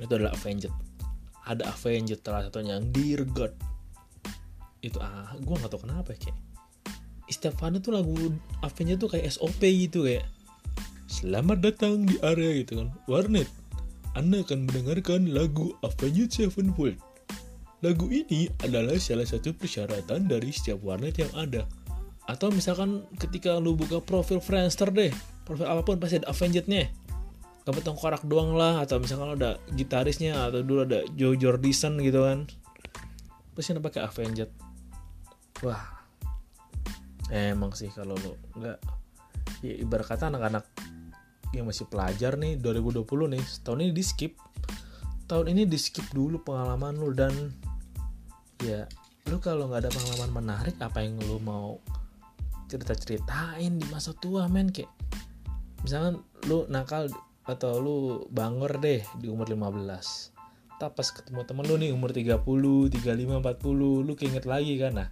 Itu 0.00 0.16
adalah 0.16 0.32
Avenged. 0.32 0.72
Ada 1.44 1.68
Avenged 1.68 2.24
salah 2.24 2.48
satunya 2.48 2.80
yang 2.80 2.88
Dear 2.88 3.28
God. 3.28 3.52
Itu 4.80 4.96
ah 4.96 5.36
gue 5.36 5.52
nggak 5.60 5.68
tau 5.68 5.84
kenapa 5.84 6.16
kayak 6.16 6.32
Istefano 7.28 7.84
tuh 7.84 7.92
lagu 7.92 8.16
Avenged 8.64 8.96
tuh 8.96 9.12
kayak 9.12 9.28
SOP 9.28 9.60
gitu 9.60 10.08
kayak 10.08 10.24
Selamat 11.04 11.60
datang 11.60 12.08
di 12.08 12.16
area 12.24 12.64
gitu 12.64 12.80
kan. 12.80 12.88
Warnet 13.04 13.50
Anda 14.16 14.40
akan 14.40 14.64
mendengarkan 14.64 15.28
lagu 15.36 15.76
Avenged 15.84 16.32
Sevenfold. 16.32 16.96
Lagu 17.84 18.08
ini 18.08 18.48
adalah 18.64 18.96
salah 18.96 19.28
satu 19.28 19.52
persyaratan 19.52 20.32
dari 20.32 20.48
setiap 20.48 20.80
warnet 20.80 21.20
yang 21.20 21.32
ada. 21.36 21.68
Atau 22.24 22.52
misalkan 22.52 23.04
ketika 23.20 23.60
lu 23.60 23.76
buka 23.76 23.98
profil 23.98 24.38
Friendster 24.38 24.92
deh 24.92 25.10
Profil 25.50 25.66
apa 25.66 25.82
pun 25.82 25.98
pasti 25.98 26.22
ada 26.22 26.30
Avenged-nya 26.30 26.86
Gak 27.70 27.86
potong 27.86 27.94
korak 27.94 28.26
doang 28.26 28.58
lah 28.58 28.82
Atau 28.82 28.98
misalkan 28.98 29.38
ada 29.38 29.62
gitarisnya 29.78 30.50
Atau 30.50 30.66
dulu 30.66 30.82
ada 30.82 31.06
Joe 31.14 31.38
Jordison 31.38 32.02
gitu 32.02 32.26
kan. 32.26 32.50
Pasti 33.54 33.70
ada 33.70 33.78
pakai 33.78 34.02
Avenged 34.10 34.50
wah. 35.64 36.00
Emang 37.30 37.72
sih 37.76 37.88
kalau 37.92 38.16
lo 38.18 38.34
nggak. 38.58 38.78
Ya 39.60 39.74
ibarat 39.76 40.06
kata 40.08 40.32
anak-anak 40.32 40.64
yang 41.50 41.66
masih 41.66 41.86
pelajar 41.90 42.38
nih 42.38 42.58
2020 42.58 43.06
nih 43.36 43.42
tahun 43.62 43.80
ini 43.86 43.92
di 43.94 44.04
skip. 44.04 44.32
Tahun 45.30 45.46
ini 45.46 45.62
di 45.68 45.78
skip 45.78 46.10
dulu 46.10 46.42
pengalaman 46.42 46.98
lo 46.98 47.14
dan 47.14 47.32
ya 48.66 48.88
lu 49.30 49.38
kalau 49.38 49.70
nggak 49.70 49.86
ada 49.86 49.90
pengalaman 49.92 50.30
menarik 50.42 50.74
apa 50.82 51.06
yang 51.06 51.20
lu 51.22 51.38
mau 51.38 51.78
cerita 52.66 52.96
ceritain 52.98 53.78
di 53.78 53.86
masa 53.92 54.10
tua 54.18 54.50
men? 54.50 54.74
Kayak 54.74 54.90
misalkan 55.86 56.24
lu 56.50 56.66
nakal 56.66 57.06
atau 57.48 57.80
lu 57.80 57.98
bangor 58.28 58.80
deh 58.80 59.00
di 59.16 59.26
umur 59.32 59.48
15 59.48 60.40
tapi 60.80 60.96
pas 60.96 61.08
ketemu 61.12 61.44
temen 61.44 61.64
lu 61.68 61.76
nih 61.76 61.92
umur 61.92 62.08
30, 62.08 62.40
35, 62.40 62.96
40 62.96 64.08
lu 64.08 64.12
keinget 64.16 64.48
lagi 64.48 64.80
kan 64.80 64.96
nah. 64.96 65.08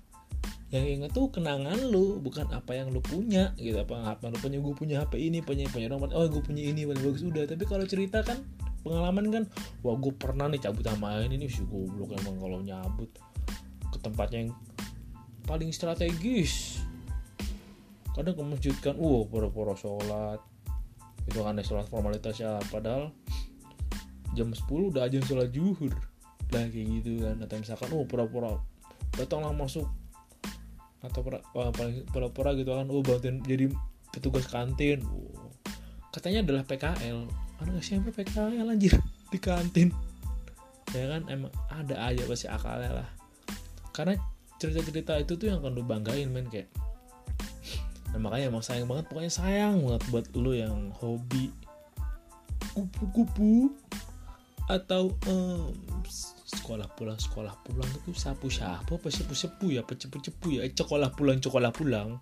Yang 0.73 0.85
inget 0.97 1.11
tuh 1.13 1.29
kenangan 1.29 1.77
lu 1.93 2.25
bukan 2.25 2.49
apa 2.57 2.73
yang 2.73 2.89
lu 2.89 3.05
punya 3.05 3.53
gitu. 3.61 3.77
Apa 3.77 4.17
apa 4.17 4.33
lu 4.33 4.41
punya 4.41 4.65
gue 4.65 4.73
punya 4.73 5.05
HP 5.05 5.29
ini 5.29 5.45
punya 5.45 5.69
punya 5.69 5.93
nomor 5.93 6.09
oh 6.17 6.25
gue 6.25 6.41
punya 6.41 6.65
ini 6.65 6.89
paling 6.89 7.05
bagus 7.05 7.21
udah. 7.21 7.45
Tapi 7.45 7.65
kalau 7.69 7.85
cerita 7.85 8.25
kan 8.25 8.41
pengalaman 8.81 9.29
kan 9.29 9.45
wah 9.85 9.93
gue 10.01 10.13
pernah 10.17 10.49
nih 10.49 10.61
cabut 10.65 10.89
sama 10.89 11.21
ini 11.29 11.45
sih 11.53 11.69
goblok 11.69 12.17
emang 12.17 12.41
kalau 12.41 12.65
nyabut 12.65 13.13
ke 13.93 13.99
tempat 14.01 14.33
yang 14.33 14.49
paling 15.45 15.69
strategis. 15.69 16.81
Kadang 18.17 18.41
ke 18.41 18.43
masjid 18.45 18.75
kan 18.81 18.97
uh 18.97 19.21
pura-pura 19.29 19.77
sholat 19.77 20.41
itu 21.29 21.45
kan 21.45 21.61
sholat 21.61 21.87
formalitas 21.93 22.41
ya 22.41 22.57
padahal 22.73 23.13
jam 24.33 24.49
10 24.49 24.65
udah 24.65 25.05
aja 25.05 25.21
sholat 25.21 25.53
juhur 25.53 25.93
lah 26.49 26.65
kayak 26.73 26.87
gitu 27.01 27.25
kan. 27.25 27.37
Atau 27.45 27.61
misalkan 27.61 27.89
oh 27.93 28.05
pura-pura 28.09 28.57
datanglah 29.17 29.53
masuk. 29.53 29.85
Atau 31.05 31.21
pura-pura 32.11 32.57
gitu 32.57 32.73
kan. 32.73 32.89
Oh 32.89 33.05
bantuin 33.05 33.45
jadi 33.45 33.69
petugas 34.13 34.49
kantin. 34.49 35.05
Oh. 35.05 35.53
katanya 36.09 36.41
adalah 36.41 36.65
PKL 36.65 37.29
anak 37.61 37.85
siapa 37.85 38.09
PKL 38.11 38.65
anjir? 38.65 38.97
Di 39.33 39.39
kantin. 39.39 39.93
Ya 40.97 41.05
kan 41.13 41.29
emang 41.29 41.53
ada 41.69 42.09
aja 42.09 42.25
pasti 42.25 42.49
akalnya 42.49 43.05
lah. 43.05 43.09
Karena 43.93 44.17
cerita-cerita 44.57 45.21
itu 45.21 45.37
tuh 45.37 45.53
yang 45.53 45.61
akan 45.61 45.77
lu 45.77 45.85
banggain 45.85 46.33
men 46.33 46.49
kayak 46.49 46.73
nah, 48.13 48.19
makanya 48.19 48.53
emang 48.53 48.65
sayang 48.65 48.87
banget 48.89 49.05
pokoknya 49.11 49.33
sayang 49.33 49.85
banget 49.85 50.03
buat 50.13 50.27
lu 50.37 50.53
yang 50.57 50.93
hobi 50.97 51.53
kupu-kupu 52.73 53.73
atau 54.69 55.17
um, 55.27 55.73
sekolah 56.45 56.85
pulang 56.93 57.17
sekolah 57.17 57.57
pulang 57.65 57.89
itu 58.05 58.13
sapu 58.13 58.53
sapu 58.53 59.01
apa 59.01 59.09
sepu 59.09 59.33
sepu 59.33 59.67
ya 59.73 59.81
apa 59.81 59.97
cepu 59.97 60.21
cepu 60.21 60.61
ya 60.61 60.69
sekolah 60.69 61.13
pulang 61.17 61.41
sekolah 61.41 61.73
pulang. 61.73 62.21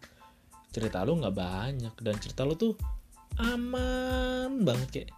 Cerita 0.70 1.02
lo 1.02 1.18
nggak 1.18 1.34
banyak 1.34 1.94
dan 2.04 2.14
cerita 2.22 2.46
lo 2.46 2.54
tuh 2.54 2.78
aman 3.42 4.62
banget 4.62 4.88
kayak 4.92 5.10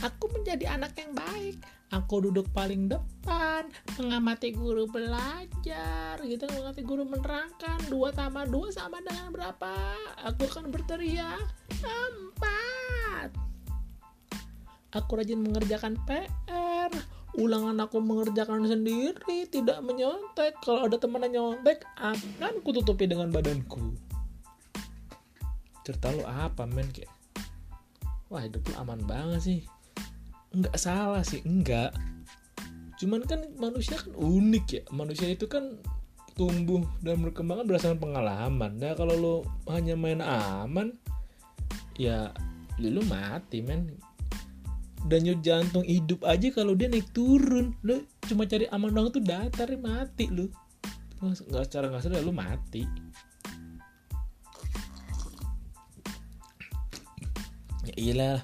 aku 0.00 0.30
menjadi 0.32 0.78
anak 0.78 0.94
yang 0.96 1.12
baik 1.12 1.58
aku 1.88 2.28
duduk 2.28 2.48
paling 2.52 2.88
depan 2.88 3.68
mengamati 3.96 4.52
guru 4.52 4.88
belajar 4.88 6.20
gitu. 6.20 6.44
Mengamati 6.48 6.82
guru 6.84 7.02
menerangkan 7.08 7.78
dua 7.88 8.12
tambah 8.12 8.44
dua 8.48 8.68
sama 8.72 9.00
dengan 9.00 9.32
berapa? 9.32 9.74
Aku 10.32 10.48
akan 10.48 10.72
berteriak 10.72 11.44
empat! 11.82 13.30
Aku 14.96 15.20
rajin 15.20 15.44
mengerjakan 15.44 16.00
PR 16.08 16.92
ulangan 17.38 17.76
aku 17.84 18.02
mengerjakan 18.02 18.66
sendiri 18.66 19.46
tidak 19.46 19.78
menyontek. 19.84 20.58
Kalau 20.64 20.88
ada 20.88 20.98
teman 20.98 21.22
yang 21.28 21.54
nyontek 21.54 21.86
akan 22.00 22.64
kututupi 22.66 23.06
dengan 23.06 23.30
badanku. 23.30 23.94
Cerita 25.86 26.12
lu 26.12 26.24
apa 26.26 26.68
men 26.68 26.88
kayak 26.92 27.08
wah 28.28 28.44
hidup 28.44 28.60
lu 28.68 28.74
aman 28.76 29.00
banget 29.08 29.40
sih 29.40 29.60
nggak 30.52 30.76
salah 30.80 31.20
sih 31.20 31.44
enggak 31.44 31.92
cuman 32.98 33.22
kan 33.24 33.40
manusia 33.56 33.94
kan 33.94 34.10
unik 34.18 34.66
ya. 34.74 34.82
Manusia 34.90 35.30
itu 35.30 35.46
kan 35.46 35.78
tumbuh 36.34 36.82
dan 37.02 37.22
berkembang 37.22 37.66
berdasarkan 37.66 38.02
pengalaman. 38.02 38.74
Nah 38.78 38.94
kalau 38.98 39.14
lu 39.14 39.36
hanya 39.70 39.94
main 39.94 40.18
aman 40.18 40.94
ya 41.94 42.34
lu 42.82 43.02
mati 43.06 43.62
men. 43.62 43.94
Denyut 45.06 45.46
jantung 45.46 45.86
hidup 45.86 46.26
aja 46.26 46.50
kalau 46.50 46.74
dia 46.74 46.90
naik 46.90 47.14
turun. 47.14 47.70
Lu 47.86 48.02
cuma 48.26 48.50
cari 48.50 48.66
aman 48.66 48.90
doang 48.90 49.14
tuh 49.14 49.22
datar 49.22 49.70
mati 49.78 50.26
lu. 50.26 50.50
Nggak 51.22 51.70
secara 51.70 51.86
nggak 51.86 52.02
sadar 52.02 52.22
lu 52.26 52.34
mati. 52.34 52.82
Ya 57.86 57.94
iyalah 57.94 58.42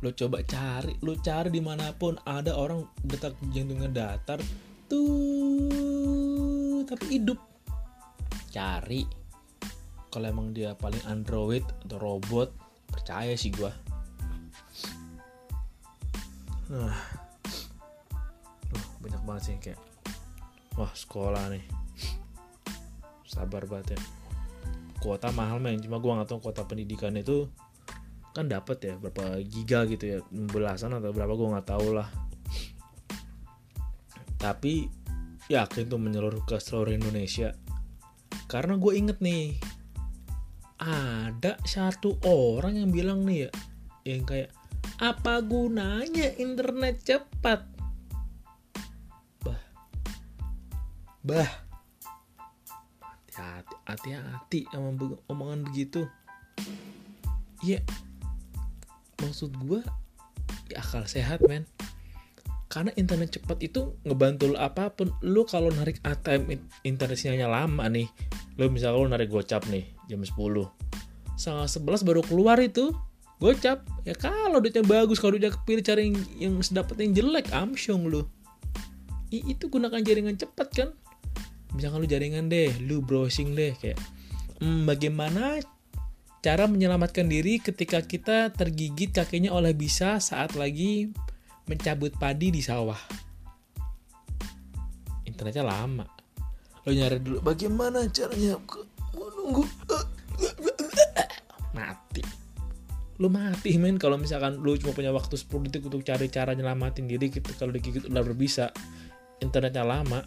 lu 0.00 0.16
coba 0.16 0.40
cari 0.48 0.96
lu 1.04 1.12
cari 1.20 1.52
di 1.52 1.60
mana 1.60 1.92
pun 1.92 2.16
ada 2.24 2.56
orang 2.56 2.88
detak 3.04 3.36
jantungnya 3.52 3.88
datar 3.92 4.40
tuh 4.88 6.80
tapi 6.88 7.20
hidup. 7.20 7.38
Cari. 8.50 9.06
Kalau 10.10 10.26
emang 10.26 10.50
dia 10.50 10.74
paling 10.74 11.04
android 11.06 11.62
atau 11.86 12.02
robot 12.02 12.50
percaya 12.90 13.38
sih 13.38 13.54
gue 13.54 13.70
nah. 16.70 16.90
Uh, 18.74 18.86
banyak 19.02 19.22
banget 19.22 19.42
sih 19.42 19.56
kayak 19.62 19.80
wah 20.74 20.90
sekolah 20.90 21.50
nih. 21.50 21.62
Sabar 23.26 23.66
banget 23.66 23.94
ya. 23.94 24.00
Kuota 24.98 25.30
mahal 25.34 25.62
men. 25.62 25.78
Cuma 25.78 26.02
gue 26.02 26.10
nggak 26.10 26.26
tahu 26.30 26.50
kuota 26.50 26.66
pendidikan 26.66 27.14
itu 27.14 27.46
kan 28.30 28.46
dapat 28.46 28.78
ya 28.86 28.94
berapa 28.94 29.42
giga 29.42 29.82
gitu 29.90 30.04
ya 30.06 30.18
belasan 30.30 30.94
atau 30.94 31.10
berapa 31.10 31.34
gue 31.34 31.48
nggak 31.50 31.68
tahu 31.68 31.88
lah. 31.98 32.08
Tapi 34.40 34.86
yakin 35.50 35.84
tuh 35.90 36.00
menyeluruh 36.00 36.46
ke 36.46 36.56
seluruh 36.62 36.94
Indonesia. 36.94 37.50
Karena 38.46 38.78
gue 38.78 38.92
inget 38.94 39.18
nih 39.18 39.58
ada 40.80 41.60
satu 41.68 42.16
orang 42.24 42.80
yang 42.80 42.90
bilang 42.94 43.28
nih 43.28 43.46
ya 43.46 43.50
yang 44.08 44.24
kayak 44.24 44.50
apa 45.02 45.44
gunanya 45.44 46.32
internet 46.38 47.04
cepat? 47.04 47.66
Bah. 49.44 49.60
Bah. 51.26 51.50
Hati-hati 53.40 53.74
hati-hati 53.88 54.60
sama 54.68 54.92
omongan 55.28 55.64
begitu. 55.64 56.04
Ya 57.64 57.80
maksud 59.30 59.54
gue 59.62 59.80
ya 60.74 60.82
akal 60.82 61.06
sehat 61.06 61.40
men. 61.46 61.62
Karena 62.70 62.94
internet 62.94 63.34
cepat 63.34 63.58
itu 63.66 63.98
ngebantu 64.06 64.54
lo 64.54 64.58
apa 64.58 64.90
pun. 64.94 65.10
Lu 65.22 65.42
kalau 65.46 65.70
narik 65.74 65.98
ATM 66.02 66.58
internetnya 66.86 67.46
lama 67.46 67.86
nih 67.86 68.06
lu 68.60 68.68
misalnya 68.68 69.00
lu 69.00 69.08
narik 69.08 69.32
gocap 69.32 69.64
nih 69.72 69.88
jam 70.10 70.20
10 70.20 70.36
setengah 71.40 71.64
11 71.64 72.04
baru 72.04 72.20
keluar 72.20 72.60
itu 72.60 72.92
gocap. 73.40 73.80
Ya 74.04 74.12
kalau 74.12 74.60
duitnya 74.60 74.84
bagus 74.84 75.16
kalau 75.16 75.40
duitnya 75.40 75.56
kepilih 75.56 75.80
cari 75.80 76.12
yang, 76.12 76.16
yang 76.36 76.54
sedapat 76.60 77.00
yang 77.00 77.16
jelek 77.16 77.48
amsyong 77.56 78.04
lu. 78.04 78.28
I, 79.32 79.56
itu 79.56 79.72
gunakan 79.72 80.04
jaringan 80.04 80.36
cepat 80.36 80.68
kan? 80.68 80.88
Misalkan 81.72 82.04
lu 82.04 82.08
jaringan 82.10 82.52
deh 82.52 82.68
lu 82.84 83.00
browsing 83.00 83.56
deh 83.56 83.72
kayak 83.80 83.96
hmm, 84.60 84.84
bagaimana 84.84 85.64
Cara 86.40 86.64
menyelamatkan 86.64 87.28
diri 87.28 87.60
ketika 87.60 88.00
kita 88.00 88.48
tergigit 88.56 89.12
kakinya 89.12 89.52
oleh 89.52 89.76
bisa 89.76 90.16
saat 90.24 90.56
lagi 90.56 91.12
mencabut 91.68 92.16
padi 92.16 92.48
di 92.48 92.64
sawah. 92.64 92.96
Internetnya 95.28 95.68
lama. 95.68 96.08
Lo 96.88 96.90
nyari 96.96 97.20
dulu 97.20 97.44
bagaimana 97.44 98.08
caranya? 98.08 98.56
Menunggu. 99.12 99.68
Mati. 101.76 102.24
Lo 103.20 103.28
mati 103.28 103.76
men. 103.76 104.00
Kalau 104.00 104.16
misalkan 104.16 104.64
lo 104.64 104.72
cuma 104.80 104.96
punya 104.96 105.12
waktu 105.12 105.36
10 105.36 105.68
detik 105.68 105.92
untuk 105.92 106.00
cari 106.00 106.32
cara 106.32 106.56
nyelamatin 106.56 107.04
diri 107.04 107.28
gitu 107.28 107.52
kalau 107.60 107.68
digigit 107.68 108.08
udah 108.08 108.24
berbisa. 108.24 108.72
Internetnya 109.44 109.84
lama. 109.84 110.24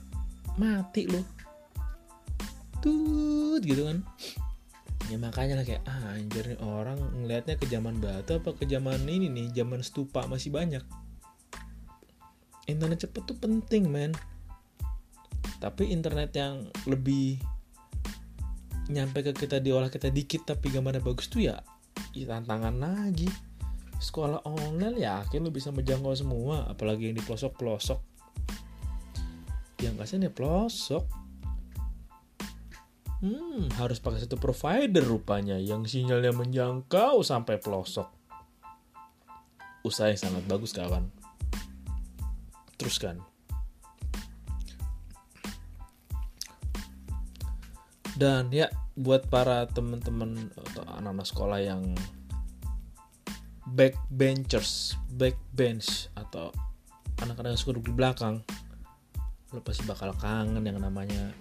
Mati 0.62 1.10
lo 1.10 1.26
tut 2.84 3.64
gitu 3.64 3.88
kan 3.88 4.04
ya 5.14 5.22
makanya 5.22 5.62
lah 5.62 5.66
kayak 5.70 5.86
ah 5.86 6.18
anjir 6.18 6.42
nih 6.42 6.58
orang 6.66 6.98
ngelihatnya 7.22 7.62
ke 7.62 7.70
zaman 7.70 8.02
batu 8.02 8.42
apa 8.42 8.58
ke 8.58 8.66
zaman 8.66 9.06
ini 9.06 9.30
nih 9.30 9.54
zaman 9.54 9.86
stupa 9.86 10.26
masih 10.26 10.50
banyak. 10.50 10.82
Internet 12.66 13.06
cepet 13.06 13.22
tuh 13.30 13.38
penting 13.38 13.94
men. 13.94 14.10
Tapi 15.62 15.94
internet 15.94 16.34
yang 16.34 16.66
lebih 16.90 17.38
nyampe 18.90 19.22
ke 19.22 19.38
kita 19.38 19.62
diolah 19.62 19.94
kita 19.94 20.10
dikit 20.10 20.50
tapi 20.50 20.74
gambarnya 20.74 21.06
bagus 21.06 21.30
tuh 21.30 21.46
ya, 21.46 21.62
ya 22.18 22.26
tantangan 22.26 22.74
lagi. 22.82 23.30
Sekolah 24.02 24.42
online 24.50 24.98
yakin 24.98 25.46
lu 25.46 25.54
bisa 25.54 25.70
menjangkau 25.70 26.18
semua 26.18 26.66
apalagi 26.66 27.14
yang 27.14 27.16
di 27.16 27.24
pelosok 27.24 27.54
pelosok 27.54 28.02
yang 29.84 30.00
kasihan 30.00 30.28
ya 30.28 30.32
pelosok 30.32 31.23
Hmm, 33.24 33.72
harus 33.80 34.04
pakai 34.04 34.20
satu 34.20 34.36
provider 34.36 35.00
rupanya 35.00 35.56
yang 35.56 35.88
sinyalnya 35.88 36.36
menjangkau 36.36 37.24
sampai 37.24 37.56
pelosok. 37.56 38.12
Usaha 39.88 40.12
yang 40.12 40.20
sangat 40.20 40.44
bagus 40.44 40.76
kawan. 40.76 41.08
Teruskan. 42.76 43.24
Dan 48.20 48.52
ya 48.52 48.68
buat 49.00 49.32
para 49.32 49.72
teman-teman 49.72 50.52
atau 50.60 50.84
anak-anak 50.84 51.24
sekolah 51.24 51.60
yang 51.64 51.96
backbenchers, 53.72 55.00
backbench 55.16 56.12
atau 56.20 56.52
anak-anak 57.24 57.56
yang 57.56 57.62
suka 57.64 57.80
duduk 57.80 57.96
di 57.96 57.96
belakang, 57.96 58.44
lo 59.56 59.64
pasti 59.64 59.88
bakal 59.88 60.12
kangen 60.20 60.68
yang 60.68 60.84
namanya 60.84 61.32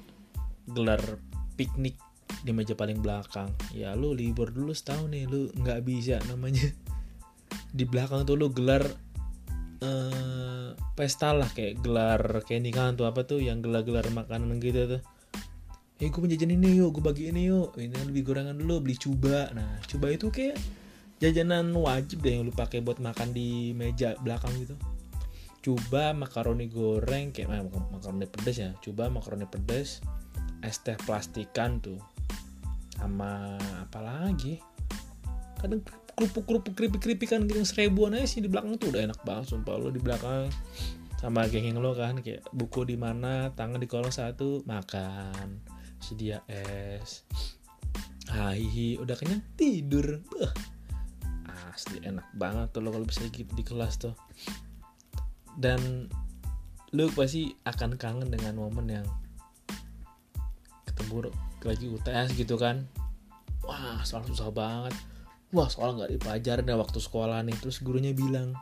gelar 0.70 1.02
piknik 1.54 1.96
di 2.40 2.50
meja 2.50 2.72
paling 2.72 3.04
belakang. 3.04 3.52
Ya 3.76 3.92
lu 3.92 4.16
libur 4.16 4.48
dulu 4.48 4.72
setahun 4.72 5.12
nih 5.12 5.28
lu 5.28 5.52
nggak 5.52 5.84
bisa 5.84 6.16
namanya. 6.26 6.64
Di 7.76 7.84
belakang 7.84 8.24
tuh 8.24 8.40
lu 8.40 8.48
gelar 8.48 8.82
uh, 9.84 10.72
pesta 10.96 11.36
lah 11.36 11.48
kayak 11.52 11.84
gelar 11.84 12.40
kayak 12.48 12.64
nikahan 12.64 12.96
tuh 12.96 13.04
apa 13.04 13.28
tuh 13.28 13.44
yang 13.44 13.60
gelar-gelar 13.60 14.08
makanan 14.08 14.56
gitu 14.58 14.98
tuh. 14.98 15.02
Eh 16.02 16.10
gue 16.10 16.18
penjajan 16.18 16.50
ini 16.50 16.82
yuk 16.82 16.98
gue 16.98 17.04
bagi 17.04 17.28
ini 17.30 17.46
yuk. 17.46 17.76
Ini 17.76 18.08
lebih 18.08 18.32
gorengan 18.32 18.56
dulu 18.56 18.82
beli 18.82 18.96
coba 18.98 19.52
nah 19.52 19.78
coba 19.86 20.10
itu 20.10 20.32
kayak 20.32 20.58
jajanan 21.22 21.70
wajib 21.70 22.24
deh 22.26 22.34
yang 22.34 22.48
lu 22.48 22.52
pakai 22.52 22.82
buat 22.82 22.98
makan 22.98 23.30
di 23.30 23.70
meja 23.76 24.18
belakang 24.18 24.50
gitu. 24.58 24.74
Coba 25.62 26.10
makaroni 26.10 26.66
goreng 26.66 27.30
kayak 27.30 27.70
makaroni 27.70 28.26
pedas 28.26 28.56
ya. 28.58 28.70
Coba 28.82 29.06
makaroni 29.06 29.46
pedas 29.46 30.02
es 30.62 30.80
teh 30.80 30.96
plastikan 31.06 31.82
tuh 31.82 31.98
sama 32.96 33.58
apa 33.82 33.98
lagi 33.98 34.62
kadang 35.58 35.82
kerupuk 36.14 36.44
kerupuk 36.46 36.74
keripik 36.78 37.00
keripikan 37.02 37.44
gitu 37.50 37.62
seribuan 37.66 38.14
aja 38.14 38.26
sih 38.26 38.40
di 38.42 38.50
belakang 38.50 38.78
tuh 38.78 38.94
udah 38.94 39.10
enak 39.10 39.20
banget 39.26 39.50
sumpah 39.50 39.74
lo 39.78 39.90
di 39.90 39.98
belakang 39.98 40.46
sama 41.18 41.46
geng 41.46 41.78
lo 41.78 41.94
kan 41.94 42.18
kayak 42.18 42.42
buku 42.50 42.82
di 42.86 42.98
mana 42.98 43.54
tangan 43.54 43.78
di 43.78 43.86
kolong 43.86 44.10
satu 44.10 44.66
makan 44.66 45.62
sedia 46.02 46.42
es 46.50 47.26
Hai, 48.32 48.96
udah 48.96 49.12
kenyang 49.12 49.44
tidur. 49.60 50.24
Beuh. 50.30 50.52
Asli 51.68 52.00
enak 52.00 52.32
banget 52.32 52.72
tuh 52.72 52.80
lo 52.80 52.88
kalau 52.88 53.04
bisa 53.04 53.28
gitu 53.28 53.52
di 53.52 53.60
kelas 53.60 54.00
tuh. 54.00 54.16
Dan 55.52 56.08
lo 56.96 57.12
pasti 57.12 57.52
akan 57.66 58.00
kangen 58.00 58.32
dengan 58.32 58.56
momen 58.56 58.88
yang 58.88 59.06
ketemu 60.92 61.32
lagi 61.64 61.86
UTS 61.88 62.28
gitu 62.36 62.54
kan. 62.60 62.84
Wah 63.64 64.04
soal 64.04 64.22
susah 64.28 64.52
banget. 64.52 64.92
Wah 65.52 65.68
soal 65.68 65.96
nggak 65.96 66.16
dipelajarin 66.18 66.68
ya 66.68 66.76
waktu 66.76 66.98
sekolah 67.00 67.40
nih. 67.48 67.56
Terus 67.58 67.80
gurunya 67.80 68.12
bilang 68.12 68.52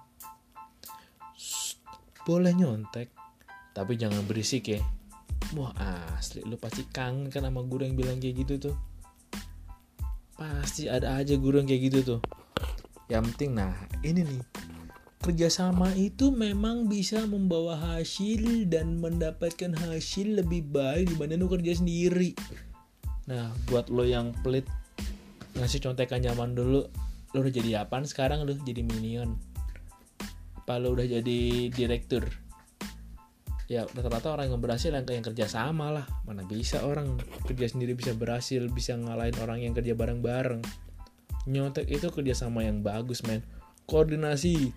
boleh 2.29 2.53
nyontek 2.53 3.11
tapi 3.75 3.99
jangan 3.99 4.23
berisik 4.29 4.71
ya. 4.71 4.81
Wah 5.57 5.75
asli 6.14 6.45
lu 6.47 6.55
pasti 6.61 6.87
kangen 6.87 7.33
kan 7.33 7.43
sama 7.43 7.64
guru 7.64 7.88
yang 7.88 7.97
bilang 7.99 8.19
kayak 8.23 8.47
gitu 8.47 8.71
tuh. 8.71 8.77
Pasti 10.37 10.87
ada 10.87 11.19
aja 11.21 11.35
guru 11.37 11.61
yang 11.61 11.69
kayak 11.69 11.83
gitu 11.90 11.99
tuh. 12.16 12.21
Yang 13.11 13.35
penting 13.35 13.59
nah 13.59 13.75
ini 14.07 14.23
nih 14.23 14.43
kerjasama 15.21 15.93
itu 16.01 16.33
memang 16.33 16.89
bisa 16.89 17.21
membawa 17.29 17.77
hasil 17.77 18.65
dan 18.73 18.97
mendapatkan 19.05 19.77
hasil 19.77 20.41
lebih 20.41 20.64
baik 20.73 21.12
dibanding 21.12 21.45
lo 21.45 21.49
kerja 21.53 21.77
sendiri. 21.77 22.33
Nah, 23.29 23.53
buat 23.68 23.93
lo 23.93 24.09
yang 24.09 24.33
pelit 24.41 24.64
ngasih 25.61 25.85
contekan 25.85 26.25
zaman 26.25 26.57
dulu, 26.57 26.89
lo 27.37 27.37
udah 27.37 27.53
jadi 27.53 27.85
apa 27.85 28.01
sekarang 28.09 28.49
lo 28.49 28.57
jadi 28.64 28.81
minion? 28.81 29.37
Apa 30.57 30.81
lo 30.81 30.97
udah 30.97 31.05
jadi 31.05 31.68
direktur? 31.68 32.25
Ya 33.71 33.87
rata-rata 33.87 34.35
orang 34.35 34.51
yang 34.51 34.59
berhasil 34.59 34.91
yang, 34.91 35.05
yang 35.05 35.23
kerja 35.23 35.47
sama 35.47 35.95
lah. 35.95 36.09
Mana 36.25 36.49
bisa 36.49 36.81
orang 36.83 37.21
kerja 37.45 37.68
sendiri 37.68 37.93
bisa 37.93 38.16
berhasil, 38.16 38.66
bisa 38.73 38.97
ngalahin 38.97 39.37
orang 39.45 39.62
yang 39.62 39.77
kerja 39.77 39.93
bareng-bareng. 39.93 40.64
Nyontek 41.45 41.87
itu 41.93 42.09
kerjasama 42.09 42.64
yang 42.64 42.81
bagus 42.81 43.23
men. 43.23 43.45
Koordinasi, 43.87 44.75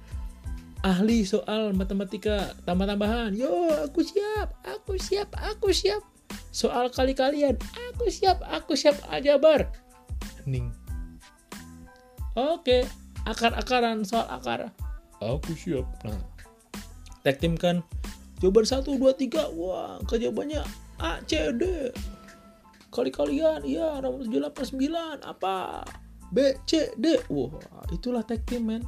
ahli 0.84 1.24
soal 1.24 1.72
matematika 1.72 2.52
tambah-tambahan. 2.68 3.32
Yo, 3.34 3.72
aku 3.88 4.04
siap, 4.04 4.54
aku 4.68 5.00
siap, 5.00 5.32
aku 5.40 5.72
siap. 5.72 6.04
Soal 6.52 6.92
kali-kalian, 6.92 7.56
aku 7.92 8.12
siap, 8.12 8.44
aku 8.44 8.76
siap 8.76 9.00
aja 9.10 9.40
bar. 9.40 9.72
Ning. 10.44 10.70
Oke, 12.36 12.84
akar-akaran 13.24 14.04
soal 14.04 14.28
akar. 14.28 14.70
Aku 15.24 15.56
siap. 15.56 15.88
Nah, 16.04 16.20
tag 17.24 17.40
tim 17.40 17.56
kan 17.56 17.80
jawaban 18.44 18.68
1 18.68 18.84
2 18.84 19.00
3. 19.00 19.56
Wah, 19.56 19.98
jawabannya 20.04 20.62
A 21.00 21.24
C 21.24 21.50
D. 21.56 21.90
Kali-kalian, 22.94 23.66
iya 23.66 23.98
nomor 24.04 24.22
789 24.28 25.26
apa? 25.26 25.82
B 26.34 26.58
C 26.66 26.90
D 26.98 27.22
wah 27.30 27.62
itulah 27.94 28.26
tag 28.26 28.42
team 28.50 28.66
men 28.66 28.82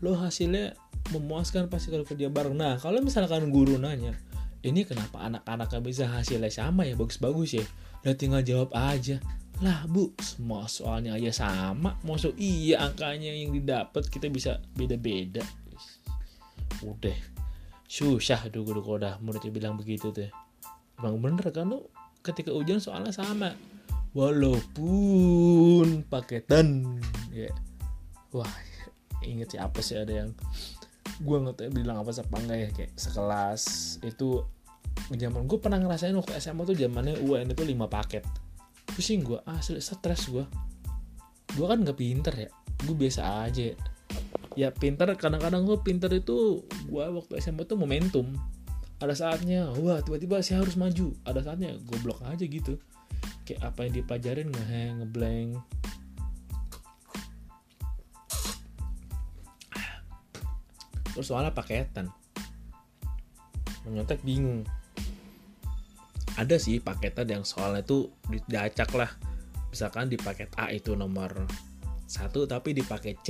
lo 0.00 0.16
hasilnya 0.16 0.76
memuaskan 1.12 1.68
pasti 1.68 1.92
kalau 1.92 2.04
kerja 2.04 2.28
bareng. 2.28 2.56
Nah 2.56 2.76
kalau 2.80 3.00
misalkan 3.04 3.52
guru 3.52 3.76
nanya 3.76 4.16
ini 4.60 4.84
kenapa 4.84 5.24
anak-anaknya 5.24 5.80
bisa 5.80 6.04
hasilnya 6.04 6.52
sama 6.52 6.84
ya? 6.84 6.92
Bagus-bagus 6.92 7.56
ya? 7.56 7.64
Udah 8.04 8.14
tinggal 8.16 8.42
jawab 8.44 8.70
aja. 8.76 9.16
Lah 9.60 9.84
bu 9.88 10.12
semua 10.20 10.68
soalnya 10.68 11.16
aja 11.16 11.32
sama. 11.32 11.96
Masuk 12.04 12.36
iya 12.36 12.84
angkanya 12.84 13.32
yang 13.32 13.56
didapat 13.56 14.08
kita 14.12 14.28
bisa 14.28 14.60
beda-beda? 14.76 15.40
Udah. 16.84 17.16
Susah 17.88 18.52
tuh 18.52 18.62
guru 18.64 18.84
udah 18.84 19.16
muridnya 19.24 19.48
bilang 19.52 19.74
begitu 19.80 20.12
tuh. 20.12 20.28
Emang 21.00 21.20
bener 21.24 21.48
kan 21.52 21.72
lo 21.72 21.88
ketika 22.20 22.52
ujian 22.52 22.80
soalnya 22.80 23.16
sama. 23.16 23.56
Walaupun 24.12 26.04
paketan 26.04 27.00
ya. 27.32 27.48
Wah 28.36 28.69
inget 29.24 29.56
sih 29.56 29.60
apa 29.60 29.80
sih 29.84 29.96
ada 29.98 30.24
yang 30.24 30.30
gue 31.20 31.36
nggak 31.36 31.56
tahu 31.56 31.70
bilang 31.72 32.00
apa 32.00 32.12
apa 32.16 32.36
enggak 32.40 32.58
ya 32.58 32.68
kayak 32.72 32.92
sekelas 32.96 33.62
itu 34.04 34.44
zaman 35.10 35.44
gue 35.44 35.58
pernah 35.58 35.80
ngerasain 35.80 36.14
waktu 36.16 36.38
SMA 36.38 36.62
tuh 36.64 36.76
zamannya 36.76 37.20
UN 37.20 37.52
itu 37.52 37.62
5 37.64 37.76
paket. 37.90 38.24
Pusing 38.90 39.20
gue 39.22 39.38
asli 39.46 39.78
stres 39.80 40.28
gue 40.30 40.44
gue 41.50 41.66
kan 41.66 41.82
nggak 41.82 41.98
pinter 41.98 42.34
ya 42.46 42.50
gue 42.86 42.96
biasa 42.96 43.46
aja. 43.46 43.74
Ya 44.58 44.68
pinter 44.74 45.06
kadang-kadang 45.14 45.62
gue 45.68 45.78
pinter 45.84 46.10
itu 46.10 46.64
gue 46.88 47.04
waktu 47.04 47.38
SMA 47.42 47.68
tuh 47.68 47.76
momentum. 47.76 48.26
Ada 49.00 49.16
saatnya 49.16 49.72
wah 49.80 50.00
tiba-tiba 50.04 50.40
saya 50.40 50.64
harus 50.64 50.76
maju. 50.76 51.12
Ada 51.24 51.52
saatnya 51.52 51.76
goblok 51.84 52.24
aja 52.24 52.44
gitu. 52.44 52.80
Kayak 53.44 53.72
apa 53.74 53.88
yang 53.88 53.92
dipelajarin 54.00 54.48
ngeheng 54.52 54.94
ngeblank 55.04 55.58
soalnya 61.22 61.54
paketan 61.54 62.10
menyontek 63.84 64.20
bingung. 64.20 64.64
Ada 66.36 66.56
sih 66.56 66.80
paketan 66.80 67.28
yang 67.28 67.44
soalnya 67.44 67.84
tuh 67.84 68.12
diacak 68.48 68.90
lah. 68.96 69.10
Misalkan 69.70 70.10
di 70.10 70.18
paket 70.18 70.50
A 70.58 70.72
itu 70.72 70.96
nomor 70.98 71.46
satu 72.10 72.42
tapi 72.50 72.74
di 72.74 72.82
paket 72.82 73.22
C 73.22 73.28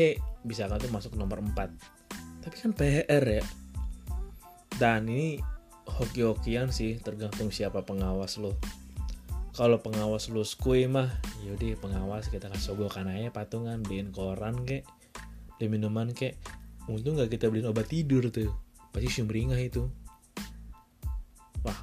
misalkan 0.49 0.81
tuh 0.81 0.89
masuk 0.89 1.13
nomor 1.13 1.45
4 1.45 2.01
tapi 2.41 2.57
kan 2.57 2.73
PR 2.73 3.25
ya. 3.25 3.45
Dan 4.81 5.05
ini 5.13 5.37
hoki-hokian 5.85 6.73
sih 6.73 6.97
tergantung 7.05 7.53
siapa 7.53 7.85
pengawas 7.85 8.41
lo. 8.41 8.57
Kalau 9.53 9.83
pengawas 9.85 10.33
lu 10.33 10.41
skui 10.47 10.89
mah 10.89 11.11
yaudah 11.45 11.77
pengawas 11.77 12.33
kita 12.33 12.49
kasih 12.49 12.73
sogokan 12.73 13.13
aja 13.13 13.29
patungan 13.29 13.85
beliin 13.85 14.09
koran 14.09 14.65
kek 14.65 14.89
beli 15.59 15.67
minuman 15.69 16.17
kek 16.17 16.41
untung 16.89 17.19
gak 17.21 17.29
kita 17.33 17.53
beliin 17.53 17.69
obat 17.69 17.91
tidur 17.91 18.31
tuh. 18.33 18.55
Pasti 18.95 19.09
sumringah 19.11 19.61
itu. 19.61 19.85
Wah 21.67 21.79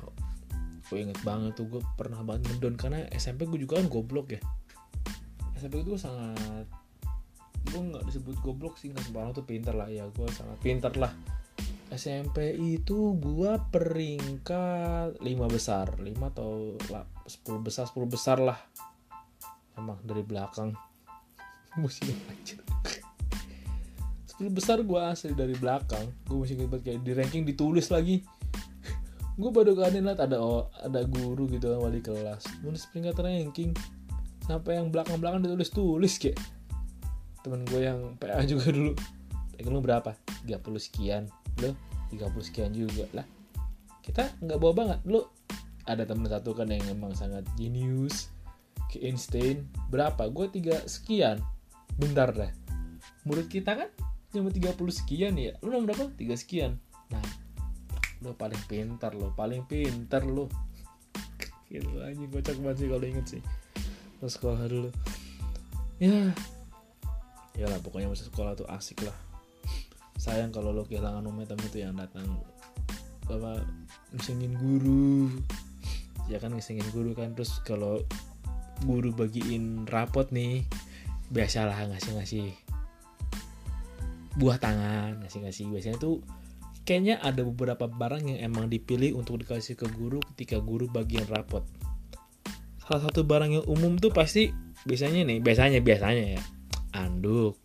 gue 0.87 1.03
inget 1.03 1.19
banget 1.27 1.51
tuh 1.59 1.67
gue 1.67 1.83
pernah 1.99 2.23
banget 2.23 2.47
ngedon 2.47 2.79
karena 2.79 3.03
SMP 3.11 3.43
gue 3.43 3.59
juga 3.59 3.83
kan 3.83 3.91
goblok 3.91 4.33
ya. 4.33 4.41
SMP 5.59 5.83
itu 5.83 5.99
sangat 5.99 6.65
gue 7.67 7.81
nggak 7.83 8.07
disebut 8.07 8.39
goblok 8.39 8.79
sih 8.79 8.95
nggak 8.95 9.03
sembarang 9.03 9.35
tuh 9.35 9.43
pinter 9.43 9.75
lah. 9.75 9.91
Ya 9.91 10.07
gue 10.07 10.27
sangat 10.31 10.57
pinter 10.63 10.95
lah. 10.95 11.11
SMP 11.87 12.51
itu 12.59 13.15
gua 13.15 13.63
peringkat 13.71 15.23
5 15.23 15.23
besar. 15.47 15.95
5 15.95 16.31
atau 16.35 16.75
10 16.83 17.63
besar 17.63 17.87
10 17.87 18.11
besar 18.11 18.37
lah. 18.43 18.59
Emang 19.79 19.95
dari 20.03 20.19
belakang. 20.19 20.75
Musim 21.81 22.11
aja 22.27 22.59
10 24.37 24.53
besar 24.53 24.77
gua 24.85 25.17
asli 25.17 25.33
dari 25.33 25.57
belakang. 25.57 26.05
Gua 26.29 26.45
masih 26.45 26.61
ingat 26.61 26.85
kayak 26.85 27.01
di 27.01 27.11
ranking 27.17 27.41
ditulis 27.41 27.89
lagi. 27.89 28.21
Gue 29.37 29.53
baru 29.53 29.77
lihat 29.77 30.17
ada 30.17 30.41
oh, 30.41 30.69
ada 30.81 31.05
guru 31.05 31.45
gitu 31.45 31.69
kan 31.69 31.77
wali 31.77 32.01
kelas. 32.01 32.45
Nulis 32.65 32.89
peringkat 32.89 33.21
ranking 33.21 33.69
sampai 34.49 34.81
yang 34.81 34.89
belakang 34.89 35.21
belakang 35.21 35.45
ditulis 35.45 35.69
tulis 35.69 36.17
kayak. 36.17 36.41
Temen 37.45 37.61
gue 37.69 37.81
yang 37.85 38.17
PA 38.17 38.41
juga 38.45 38.69
dulu. 38.77 38.97
Ranking 39.53 39.73
lu 39.73 39.81
berapa? 39.81 40.17
30 40.45 40.57
sekian. 40.81 41.29
Lo 41.61 41.77
30 42.09 42.33
sekian 42.49 42.73
juga 42.73 43.05
lah. 43.13 43.25
Kita 44.01 44.25
nggak 44.41 44.57
bawa 44.57 44.73
banget. 44.73 44.99
Lo 45.05 45.33
ada 45.85 46.01
temen 46.01 46.25
satu 46.25 46.57
kan 46.57 46.73
yang 46.73 46.81
emang 46.89 47.13
sangat 47.13 47.45
genius 47.53 48.33
ke 48.89 49.05
Einstein. 49.05 49.69
Berapa? 49.93 50.33
Gue 50.33 50.49
tiga 50.49 50.81
sekian. 50.89 51.45
Bentar 51.93 52.33
deh. 52.33 52.49
Murid 53.21 53.53
kita 53.53 53.77
kan 53.77 53.89
cuma 54.31 54.51
30 54.51 54.75
sekian 54.91 55.33
ya? 55.39 55.55
Lu 55.63 55.71
nomor 55.71 55.93
berapa? 55.93 56.11
Tiga 56.15 56.35
sekian. 56.35 56.79
Nah 57.13 57.47
lo 58.25 58.33
paling 58.33 58.61
pintar 58.65 59.13
lo 59.13 59.29
paling 59.37 59.61
pintar 59.69 60.25
lo 60.25 60.49
gitu 61.67 61.99
aja 61.99 62.23
kocak 62.31 62.55
banget 62.63 62.77
sih 62.79 62.87
kalau 62.89 63.05
inget 63.05 63.25
sih. 63.27 63.41
Terus 64.17 64.33
sekolah 64.39 64.61
dulu. 64.65 64.89
Ya 66.01 66.31
ya 67.57 67.65
lah 67.67 67.79
pokoknya 67.81 68.09
masa 68.09 68.25
sekolah 68.25 68.55
tuh 68.57 68.65
asik 68.71 69.03
lah. 69.05 69.13
Sayang 70.17 70.49
kalau 70.49 70.73
lo 70.73 70.87
kehilangan 70.87 71.21
momentum 71.21 71.59
itu 71.67 71.83
yang 71.83 71.93
datang. 71.93 72.25
Apa 73.27 73.61
ngisengin 74.15 74.55
guru. 74.57 75.29
Ya 76.31 76.39
kan 76.39 76.55
ngisengin 76.55 76.87
guru 76.95 77.13
kan. 77.13 77.35
Terus 77.35 77.59
kalau 77.67 78.01
guru 78.87 79.11
bagiin 79.13 79.85
rapot 79.85 80.31
nih 80.31 80.63
biasalah 81.27 81.75
ngasih 81.91 82.11
ngasih 82.17 82.47
buah 84.37 84.61
tangan 84.61 85.25
ngasih 85.25 85.39
ngasih 85.49 85.65
biasanya 85.73 85.97
tuh 85.97 86.21
kayaknya 86.85 87.17
ada 87.19 87.41
beberapa 87.43 87.89
barang 87.89 88.23
yang 88.29 88.39
emang 88.53 88.69
dipilih 88.69 89.17
untuk 89.17 89.41
dikasih 89.41 89.75
ke 89.75 89.89
guru 89.91 90.21
ketika 90.33 90.61
guru 90.61 90.87
bagian 90.87 91.25
rapot. 91.27 91.65
Salah 92.85 93.09
satu 93.09 93.25
barang 93.27 93.59
yang 93.59 93.65
umum 93.67 93.99
tuh 93.99 94.13
pasti 94.13 94.53
biasanya 94.87 95.27
nih 95.27 95.43
biasanya 95.43 95.83
biasanya 95.83 96.39
ya 96.39 96.41
anduk 96.95 97.59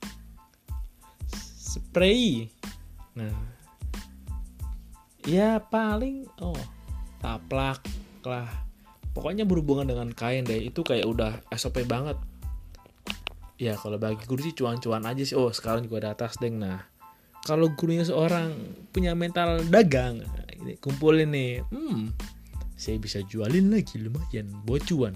spray. 1.30 2.50
Nah 3.14 3.36
ya 5.28 5.62
paling 5.62 6.26
oh 6.40 6.58
taplak 7.22 7.84
lah. 8.26 8.48
Pokoknya 9.12 9.44
berhubungan 9.44 9.84
dengan 9.84 10.08
kain 10.16 10.48
deh 10.48 10.56
itu 10.56 10.80
kayak 10.80 11.04
udah 11.04 11.32
SOP 11.52 11.84
banget 11.84 12.16
ya 13.62 13.78
kalau 13.78 13.94
bagi 13.94 14.26
guru 14.26 14.42
sih 14.42 14.58
cuan-cuan 14.58 15.06
aja 15.06 15.22
sih. 15.22 15.38
Oh 15.38 15.54
sekarang 15.54 15.86
juga 15.86 16.02
ada 16.02 16.18
atas 16.18 16.34
deng. 16.42 16.58
Nah 16.58 16.82
kalau 17.46 17.70
gurunya 17.78 18.02
seorang 18.02 18.50
punya 18.90 19.14
mental 19.14 19.62
dagang 19.70 20.26
ini 20.58 20.74
kumpulin 20.82 21.30
nih. 21.30 21.62
Hmm 21.70 22.10
saya 22.82 22.98
bisa 22.98 23.22
jualin 23.22 23.70
lagi 23.70 23.94
lumayan 24.02 24.50
bocuan 24.66 25.14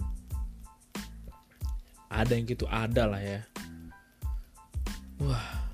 ada 2.07 2.39
yang 2.39 2.47
gitu 2.47 2.63
ada 2.71 3.11
lah 3.11 3.19
ya. 3.19 3.43
Wah 5.19 5.67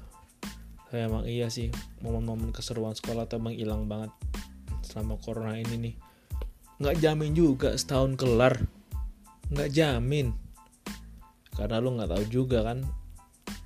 saya 0.88 1.04
emang 1.08 1.28
iya 1.28 1.52
sih. 1.52 1.68
Momen-momen 2.00 2.48
keseruan 2.50 2.96
sekolah 2.96 3.28
tuh 3.28 3.36
emang 3.36 3.52
hilang 3.52 3.84
banget 3.84 4.08
selama 4.88 5.20
corona 5.20 5.60
ini 5.60 5.76
nih. 5.76 5.94
Nggak 6.80 6.96
jamin 7.04 7.32
juga 7.36 7.76
setahun 7.76 8.16
kelar. 8.16 8.56
Nggak 9.52 9.70
jamin 9.76 10.32
karena 11.56 11.76
lu 11.78 11.96
nggak 11.96 12.10
tahu 12.10 12.24
juga 12.32 12.64
kan 12.64 12.80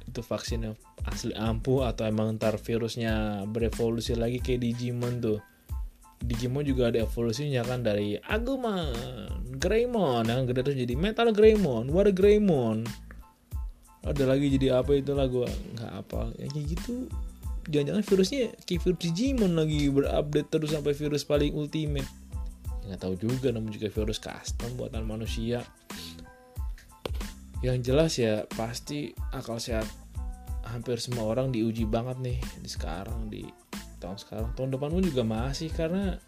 itu 0.06 0.20
vaksinnya 0.22 0.72
asli 1.04 1.34
ampuh 1.36 1.86
atau 1.86 2.08
emang 2.08 2.38
ntar 2.40 2.56
virusnya 2.56 3.44
berevolusi 3.46 4.16
lagi 4.16 4.40
kayak 4.40 4.64
Digimon 4.64 5.20
tuh. 5.20 5.38
Digimon 6.16 6.64
juga 6.64 6.88
ada 6.88 7.04
evolusinya 7.04 7.60
kan 7.60 7.84
dari 7.84 8.16
Agumon, 8.16 9.60
Greymon 9.60 10.24
yang 10.24 10.48
gede 10.48 10.72
terus 10.72 10.78
jadi 10.80 10.94
Metal 10.96 11.28
Greymon, 11.36 11.92
War 11.92 12.08
Greymon. 12.08 12.88
Ada 14.06 14.24
lagi 14.24 14.48
jadi 14.56 14.80
apa 14.80 14.96
itulah 14.96 15.28
gue 15.28 15.44
nggak 15.76 15.92
apa. 15.92 16.32
Ya 16.40 16.48
kayak 16.48 16.66
gitu. 16.72 17.12
Jangan-jangan 17.68 18.04
virusnya 18.06 18.42
kayak 18.64 18.80
virus 18.88 19.00
Digimon 19.04 19.52
lagi 19.52 19.92
berupdate 19.92 20.48
terus 20.48 20.70
sampai 20.72 20.96
virus 20.96 21.28
paling 21.28 21.52
ultimate. 21.52 22.08
Nggak 22.88 23.00
tahu 23.04 23.14
juga 23.20 23.52
namun 23.52 23.68
juga 23.68 23.92
virus 23.92 24.16
custom 24.16 24.72
buatan 24.80 25.04
manusia 25.04 25.60
yang 27.64 27.80
jelas 27.80 28.20
ya 28.20 28.44
pasti 28.52 29.16
akal 29.32 29.56
sehat 29.56 29.88
hampir 30.66 30.98
semua 30.98 31.30
orang 31.30 31.54
diuji 31.54 31.86
banget 31.86 32.18
nih 32.20 32.38
di 32.60 32.68
sekarang 32.68 33.32
di 33.32 33.46
tahun 34.02 34.18
sekarang. 34.20 34.50
Tahun 34.52 34.70
depan 34.76 34.90
pun 34.92 35.04
juga 35.04 35.22
masih 35.24 35.72
karena 35.72 36.20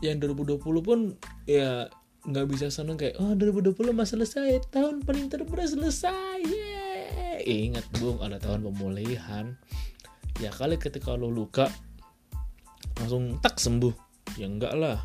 yang 0.00 0.20
2020 0.20 0.60
pun 0.80 0.98
ya 1.44 1.88
nggak 2.24 2.46
bisa 2.48 2.72
seneng 2.72 2.96
kayak 2.96 3.20
oh 3.20 3.36
2020 3.36 3.92
masih 3.92 4.16
selesai 4.16 4.72
tahun 4.72 5.04
paling 5.04 5.28
terberat 5.28 5.76
selesai 5.76 6.40
yeah. 6.48 7.36
ingat 7.44 7.84
bung 8.00 8.16
ada 8.24 8.40
tahun 8.40 8.64
pemulihan. 8.72 9.52
Ya 10.40 10.50
kali 10.50 10.80
ketika 10.80 11.12
lo 11.14 11.28
luka 11.28 11.68
langsung 12.98 13.36
tak 13.44 13.60
sembuh. 13.60 13.92
Ya 14.40 14.48
enggak 14.48 14.74
lah. 14.74 14.98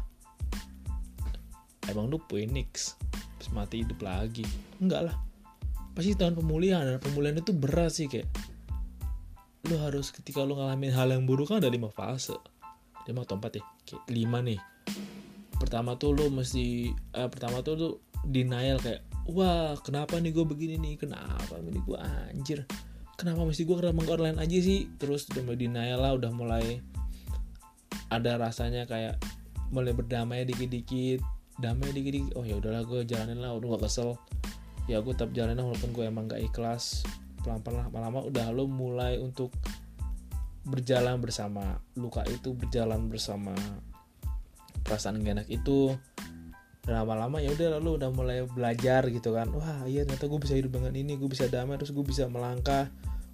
Emang 1.90 2.08
lu 2.08 2.22
phoenix 2.30 2.96
terus 3.40 3.56
mati 3.56 3.88
hidup 3.88 4.04
lagi. 4.04 4.44
Enggak 4.84 5.10
lah. 5.10 5.16
Pasti 5.96 6.14
tahun 6.14 6.36
pemulihan. 6.36 6.84
Dan 6.84 7.00
pemulihan 7.00 7.40
itu 7.40 7.56
berat 7.56 7.96
sih 7.96 8.12
kayak 8.12 8.28
lu 9.68 9.76
harus 9.80 10.12
ketika 10.12 10.44
lu 10.44 10.56
ngalamin 10.56 10.92
hal 10.92 11.12
yang 11.12 11.24
buruk 11.24 11.50
kan 11.50 11.64
ada 11.64 11.72
lima 11.72 11.88
fase. 11.88 12.36
Lima 13.08 13.24
atau 13.24 13.40
empat 13.40 13.60
ya? 13.60 13.64
Kayak 13.88 14.04
lima 14.12 14.38
nih. 14.44 14.60
Pertama 15.56 15.96
tuh 15.96 16.16
lu 16.16 16.28
mesti 16.28 16.92
eh, 16.92 17.30
pertama 17.32 17.64
tuh 17.64 17.74
lu 17.80 17.90
denial 18.28 18.84
kayak 18.84 19.04
wah 19.32 19.80
kenapa 19.80 20.20
nih 20.20 20.36
gue 20.36 20.46
begini 20.46 20.76
nih? 20.76 20.94
Kenapa 21.00 21.56
nih 21.64 21.80
gue 21.80 21.98
anjir. 21.98 22.60
Kenapa 23.16 23.44
mesti 23.44 23.64
gue 23.68 23.76
kenapa 23.76 24.00
nggak 24.00 24.16
online 24.20 24.40
aja 24.40 24.58
sih? 24.60 24.88
Terus 25.00 25.28
udah 25.32 25.44
mulai 25.48 25.60
denial 25.60 26.00
lah 26.00 26.12
udah 26.16 26.32
mulai 26.32 26.80
ada 28.10 28.42
rasanya 28.42 28.90
kayak 28.90 29.22
mulai 29.70 29.94
berdamai 29.94 30.48
dikit-dikit 30.50 31.22
damai 31.60 31.92
dikit-dikit. 31.92 32.34
Oh 32.40 32.48
ya 32.48 32.58
udahlah 32.58 32.88
gue 32.88 33.04
jalanin 33.04 33.40
lah 33.40 33.54
udah 33.54 33.78
gak 33.78 33.92
kesel. 33.92 34.16
Ya 34.88 35.04
gue 35.04 35.14
tetap 35.14 35.36
jalanin 35.36 35.62
walaupun 35.62 35.92
gue 35.92 36.08
emang 36.08 36.26
gak 36.32 36.42
ikhlas. 36.42 37.04
Pelan-pelan 37.44 37.92
lama-lama 37.92 38.26
udah 38.26 38.48
lo 38.52 38.66
mulai 38.66 39.20
untuk 39.20 39.52
berjalan 40.66 41.20
bersama. 41.20 41.78
Luka 42.00 42.24
itu 42.26 42.56
berjalan 42.56 43.12
bersama. 43.12 43.54
Perasaan 44.82 45.20
gak 45.22 45.44
enak 45.44 45.48
itu 45.52 45.94
lama-lama 46.90 47.38
ya 47.38 47.54
udah 47.54 47.78
lalu 47.78 48.02
udah 48.02 48.10
mulai 48.10 48.38
belajar 48.50 49.06
gitu 49.14 49.36
kan. 49.36 49.52
Wah 49.54 49.86
iya 49.86 50.08
ternyata 50.08 50.26
gue 50.26 50.40
bisa 50.42 50.58
hidup 50.58 50.74
dengan 50.74 50.96
ini 50.98 51.22
gue 51.22 51.30
bisa 51.30 51.46
damai 51.46 51.78
terus 51.78 51.94
gue 51.94 52.02
bisa 52.02 52.26
melangkah. 52.26 52.90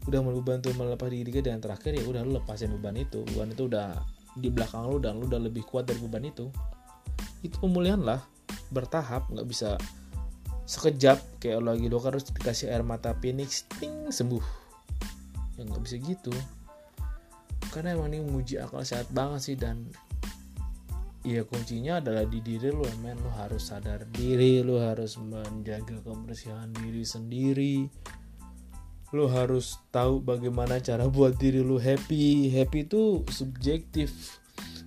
Udah 0.05 0.19
mulai 0.21 0.43
bantu 0.43 0.75
melepas 0.75 1.07
diri 1.07 1.31
kita 1.31 1.49
dan 1.55 1.63
terakhir 1.63 1.95
ya 1.95 2.03
udah 2.03 2.21
lu 2.25 2.35
lepasin 2.35 2.73
beban 2.75 2.99
itu. 2.99 3.23
Beban 3.31 3.55
itu 3.55 3.71
udah 3.71 3.95
di 4.35 4.51
belakang 4.51 4.91
lu 4.91 4.99
dan 4.99 5.15
lu 5.15 5.31
udah 5.31 5.39
lebih 5.39 5.63
kuat 5.63 5.87
dari 5.87 6.03
beban 6.03 6.27
itu 6.27 6.51
itu 7.45 7.55
pemulihan 7.61 8.01
lah 8.01 8.21
bertahap 8.73 9.29
nggak 9.29 9.47
bisa 9.47 9.77
sekejap 10.65 11.21
kayak 11.37 11.61
lo 11.61 11.77
lagi 11.77 11.85
luka 11.85 12.09
harus 12.09 12.25
dikasih 12.25 12.73
air 12.73 12.81
mata 12.81 13.13
phoenix 13.21 13.69
ting 13.77 14.09
sembuh. 14.09 14.41
Ya 15.55 15.61
nggak 15.61 15.81
bisa 15.85 15.95
gitu. 16.01 16.33
Karena 17.69 17.93
emang 17.93 18.09
ini 18.09 18.25
menguji 18.25 18.57
akal 18.57 18.81
sehat 18.81 19.07
banget 19.13 19.41
sih 19.45 19.57
dan 19.57 19.85
ya 21.21 21.45
kuncinya 21.45 22.01
adalah 22.01 22.25
di 22.25 22.41
diri 22.41 22.73
lo 22.73 22.85
men. 23.05 23.21
Lo 23.21 23.29
harus 23.37 23.69
sadar 23.69 24.09
diri 24.09 24.65
lo 24.65 24.81
harus 24.81 25.21
menjaga 25.21 26.01
kebersihan 26.01 26.73
diri 26.73 27.05
sendiri. 27.05 27.85
Lo 29.13 29.29
harus 29.29 29.77
tahu 29.93 30.17
bagaimana 30.17 30.81
cara 30.81 31.05
buat 31.05 31.37
diri 31.37 31.61
lo 31.61 31.77
happy. 31.77 32.49
Happy 32.49 32.89
itu 32.89 33.21
subjektif 33.29 34.41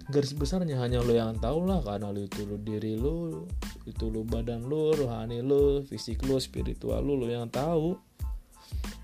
garis 0.08 0.32
besarnya 0.32 0.80
hanya 0.80 1.04
lo 1.04 1.12
yang 1.12 1.36
tahu 1.36 1.68
lah 1.68 1.84
karena 1.84 2.08
lo 2.08 2.20
itu 2.24 2.48
lo 2.48 2.56
diri 2.56 2.96
lo 2.96 3.44
itu 3.84 4.08
lo 4.08 4.24
badan 4.24 4.64
lo 4.64 4.96
rohani 4.96 5.44
lo 5.44 5.84
fisik 5.84 6.24
lo 6.24 6.40
spiritual 6.40 7.04
lo 7.04 7.14
lo 7.16 7.28
yang 7.28 7.52
tahu. 7.52 7.96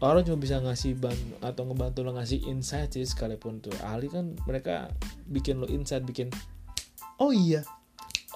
Orang 0.01 0.25
cuma 0.25 0.37
bisa 0.37 0.61
ngasih 0.61 1.01
ban 1.01 1.17
atau 1.41 1.65
ngebantu 1.69 2.05
lo 2.05 2.17
ngasih 2.17 2.45
insight 2.49 2.97
sih 2.97 3.05
sekalipun 3.05 3.61
tuh. 3.61 3.73
Ahli 3.85 4.09
kan 4.09 4.37
mereka 4.49 4.93
bikin 5.29 5.61
lo 5.61 5.69
insight 5.69 6.05
bikin 6.05 6.33
oh 7.21 7.33
iya 7.33 7.65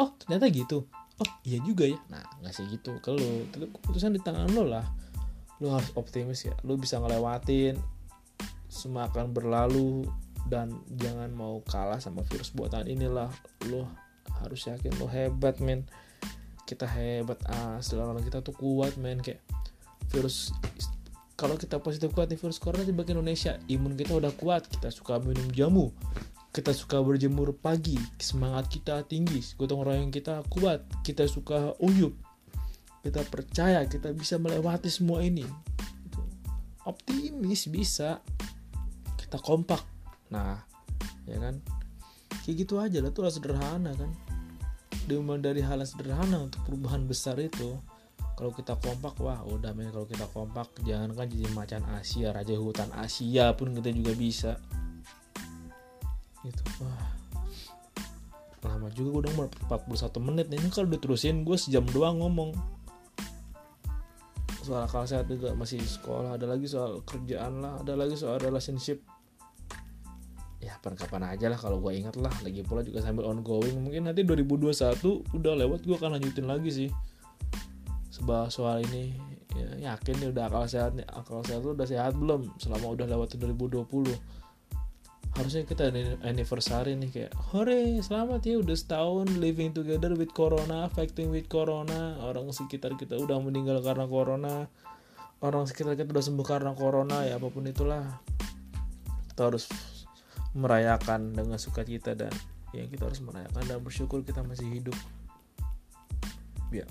oh 0.01 0.12
ternyata 0.21 0.49
gitu 0.53 0.85
oh 1.21 1.31
iya 1.49 1.61
juga 1.64 1.89
ya. 1.89 1.97
Nah 2.12 2.25
ngasih 2.45 2.69
gitu 2.69 3.01
ke 3.01 3.11
lo. 3.12 3.49
Tapi 3.49 3.69
keputusan 3.73 4.12
di 4.12 4.21
tangan 4.21 4.49
lo 4.53 4.69
lah. 4.69 4.85
Lo 5.64 5.73
harus 5.73 5.89
optimis 5.97 6.45
ya 6.45 6.53
lo 6.69 6.77
bisa 6.77 7.01
ngelewatin 7.01 7.81
semua 8.69 9.09
akan 9.09 9.33
berlalu 9.33 10.05
dan 10.47 10.78
jangan 10.95 11.34
mau 11.34 11.59
kalah 11.66 11.99
sama 11.99 12.22
virus. 12.30 12.55
Buatan 12.55 12.86
inilah 12.86 13.28
lo 13.66 13.91
harus 14.45 14.70
yakin 14.70 14.95
lo 15.03 15.11
hebat 15.11 15.59
men. 15.59 15.82
Kita 16.62 16.86
hebat 16.86 17.41
asli 17.76 17.99
orang 17.99 18.22
kita 18.22 18.45
tuh 18.45 18.55
kuat 18.55 18.95
men. 19.01 19.18
Kayak 19.18 19.43
virus 20.14 20.55
kalau 21.39 21.55
kita 21.55 21.78
positif 21.78 22.11
kuat 22.14 22.30
di 22.30 22.34
virus 22.34 22.59
corona 22.59 22.82
di 22.82 22.91
bagian 22.91 23.22
Indonesia 23.22 23.55
imun 23.70 23.95
kita 23.95 24.18
udah 24.18 24.34
kuat 24.34 24.66
kita 24.66 24.91
suka 24.91 25.22
minum 25.22 25.47
jamu. 25.55 25.91
Kita 26.49 26.74
suka 26.74 26.99
berjemur 26.99 27.55
pagi 27.55 27.95
semangat 28.18 28.72
kita 28.72 29.07
tinggi 29.07 29.39
gotong 29.55 29.84
royong 29.84 30.11
kita 30.11 30.43
kuat 30.51 30.82
kita 31.07 31.30
suka 31.30 31.78
uyup. 31.78 32.16
Kita 33.07 33.22
percaya 33.30 33.86
kita 33.86 34.11
bisa 34.11 34.36
melewati 34.43 34.91
semua 34.91 35.22
ini. 35.22 35.47
Optimis 36.82 37.70
bisa. 37.70 38.18
Kita 39.14 39.39
kompak 39.39 39.97
nah 40.29 40.64
ya 41.29 41.37
kan? 41.41 41.61
Kayak 42.45 42.57
gitu 42.64 42.74
aja 42.81 42.99
lah 43.05 43.12
tuh 43.12 43.22
lah 43.24 43.33
sederhana 43.33 43.93
kan. 43.97 44.11
Dimulai 45.09 45.41
dari 45.41 45.61
hal 45.64 45.81
yang 45.81 45.89
sederhana 45.89 46.37
untuk 46.45 46.61
perubahan 46.68 47.09
besar 47.09 47.41
itu 47.41 47.76
kalau 48.39 48.55
kita 48.55 48.79
kompak 48.79 49.18
wah 49.18 49.43
udah 49.51 49.74
men 49.74 49.91
kalau 49.91 50.07
kita 50.07 50.31
kompak 50.31 50.70
jangan 50.87 51.11
kan 51.11 51.26
jadi 51.26 51.51
macan 51.59 51.83
Asia 51.91 52.31
raja 52.31 52.55
hutan 52.55 52.87
Asia 52.95 53.51
pun 53.59 53.74
kita 53.74 53.91
juga 53.91 54.14
bisa. 54.14 54.53
Gitu 56.47 56.62
wah. 56.79 57.18
Lama 58.62 58.95
juga 58.95 59.09
gue 59.11 59.22
udah 59.26 59.35
41 59.66 60.22
menit 60.22 60.47
ini 60.55 60.70
kalau 60.70 60.87
diterusin 60.87 61.43
gue 61.43 61.59
sejam 61.59 61.83
doang 61.91 62.22
ngomong. 62.22 62.55
Soal 64.62 64.87
akal 64.87 65.03
sehat 65.03 65.26
juga 65.26 65.59
masih 65.59 65.83
sekolah 65.83 66.39
ada 66.39 66.47
lagi 66.47 66.70
soal 66.70 67.03
kerjaan 67.03 67.59
lah 67.59 67.83
ada 67.83 67.99
lagi 67.99 68.14
soal 68.14 68.39
relationship 68.39 69.03
ya 70.59 70.75
kapan 70.83 71.23
aja 71.31 71.47
lah 71.47 71.59
kalau 71.59 71.79
gue 71.79 71.95
ingat 71.95 72.19
lah. 72.19 72.33
Lagi 72.43 72.67
pula 72.67 72.83
juga 72.83 73.03
sambil 73.03 73.31
ongoing. 73.31 73.79
Mungkin 73.79 74.11
nanti 74.11 74.27
2021 74.27 74.75
udah 75.35 75.53
lewat 75.55 75.87
gue 75.87 75.97
akan 75.97 76.19
lanjutin 76.19 76.47
lagi 76.47 76.71
sih. 76.71 76.91
Sebab 78.15 78.51
soal 78.51 78.83
ini. 78.91 79.15
Ya, 79.57 79.95
yakin 79.95 80.23
nih 80.23 80.29
udah 80.31 80.51
akal 80.51 80.67
sehat 80.71 80.93
nih. 80.95 81.07
Akal 81.09 81.43
sehat 81.47 81.63
lu 81.63 81.75
udah 81.75 81.89
sehat 81.89 82.15
belum? 82.15 82.51
Selama 82.59 82.95
udah 82.95 83.07
lewat 83.07 83.39
2020 83.39 84.39
harusnya 85.39 85.63
kita 85.63 85.95
anniversary 86.27 86.99
nih 86.99 87.11
kayak 87.15 87.33
hore 87.55 88.03
selamat 88.03 88.43
ya 88.43 88.59
udah 88.59 88.75
setahun 88.75 89.39
living 89.39 89.71
together 89.71 90.19
with 90.19 90.35
corona 90.35 90.91
fighting 90.91 91.31
with 91.31 91.47
corona. 91.47 92.19
Orang 92.27 92.51
sekitar 92.51 92.99
kita 92.99 93.15
udah 93.15 93.39
meninggal 93.39 93.79
karena 93.79 94.11
corona. 94.11 94.67
Orang 95.39 95.71
sekitar 95.71 95.95
kita 95.95 96.11
udah 96.11 96.25
sembuh 96.27 96.43
karena 96.43 96.75
corona 96.75 97.23
ya 97.23 97.39
apa 97.39 97.47
pun 97.55 97.71
itulah. 97.71 98.19
Kita 99.31 99.47
harus 99.47 99.71
merayakan 100.59 101.33
dengan 101.33 101.57
sukacita 101.57 102.19
dan 102.19 102.35
ya 102.75 102.85
kita 102.91 103.07
harus 103.07 103.23
merayakan 103.23 103.63
dan 103.65 103.79
bersyukur 103.79 104.27
kita 104.27 104.43
masih 104.43 104.67
hidup. 104.67 104.97
Ya 106.75 106.85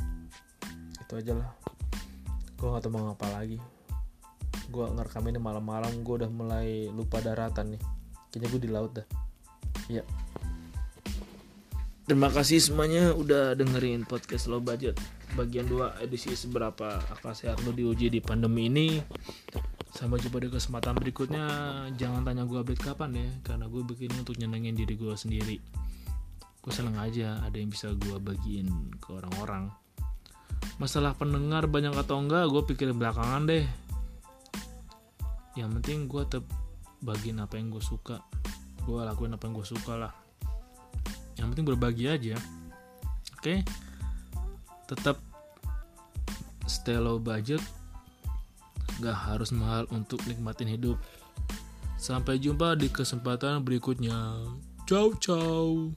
itu 1.03 1.13
aja 1.19 1.33
lah. 1.35 1.51
Gue 2.57 2.67
gak 2.71 2.87
tau 2.87 2.91
mau 2.95 3.11
ngapa 3.11 3.27
lagi. 3.35 3.59
Gue 4.71 4.87
ngerekam 4.87 5.27
ini 5.27 5.39
malam-malam 5.39 5.91
gue 6.01 6.15
udah 6.23 6.31
mulai 6.31 6.87
lupa 6.89 7.19
daratan 7.19 7.75
nih. 7.75 7.81
Kayaknya 8.31 8.47
gue 8.47 8.61
di 8.63 8.69
laut 8.71 8.91
dah. 8.95 9.07
Ya. 9.91 10.03
Terima 12.07 12.31
kasih 12.31 12.63
semuanya 12.63 13.11
udah 13.11 13.51
dengerin 13.59 14.07
podcast 14.07 14.47
low 14.47 14.63
budget 14.63 14.95
bagian 15.37 15.69
2 15.69 16.01
edisi 16.01 16.33
seberapa 16.33 16.97
akal 17.13 17.37
sehat 17.37 17.61
lo 17.61 17.69
diuji 17.69 18.09
di 18.09 18.17
pandemi 18.17 18.65
ini 18.65 18.87
Sampai 19.97 20.21
jumpa 20.21 20.37
di 20.37 20.53
kesempatan 20.53 20.93
berikutnya. 20.93 21.45
Jangan 21.97 22.21
tanya 22.21 22.45
gue 22.45 22.61
update 22.61 22.85
kapan 22.85 23.17
ya, 23.17 23.29
karena 23.41 23.65
gue 23.65 23.81
begini 23.81 24.21
untuk 24.21 24.37
nyenengin 24.37 24.77
diri 24.77 24.93
gue 24.93 25.17
sendiri. 25.17 25.57
Gue 26.61 26.69
seneng 26.69 27.01
aja 27.01 27.41
ada 27.41 27.57
yang 27.57 27.73
bisa 27.73 27.97
gue 27.97 28.17
bagiin 28.21 28.69
ke 29.01 29.09
orang-orang. 29.17 29.73
Masalah 30.77 31.17
pendengar 31.17 31.65
banyak 31.65 31.97
atau 31.97 32.21
enggak, 32.21 32.45
gue 32.45 32.61
pikirin 32.69 32.93
belakangan 32.93 33.49
deh. 33.49 33.65
Yang 35.57 35.81
penting 35.81 36.05
gue 36.05 36.23
tetap 36.29 36.45
bagiin 37.01 37.41
apa 37.41 37.57
yang 37.57 37.73
gue 37.73 37.81
suka. 37.81 38.21
Gue 38.85 39.01
lakuin 39.01 39.33
apa 39.33 39.49
yang 39.49 39.57
gue 39.57 39.65
suka 39.65 39.97
lah. 39.97 40.13
Yang 41.41 41.57
penting 41.57 41.65
berbagi 41.73 42.05
aja. 42.05 42.37
Oke? 43.33 43.65
Tetap 44.85 45.17
stay 46.67 46.99
low 46.99 47.17
budget 47.17 47.63
gak 49.01 49.17
harus 49.17 49.53
mahal 49.53 49.85
untuk 49.93 50.21
nikmatin 50.25 50.69
hidup. 50.69 50.97
Sampai 51.97 52.37
jumpa 52.37 52.77
di 52.77 52.89
kesempatan 52.89 53.61
berikutnya. 53.65 54.45
Ciao, 54.85 55.13
ciao. 55.17 55.91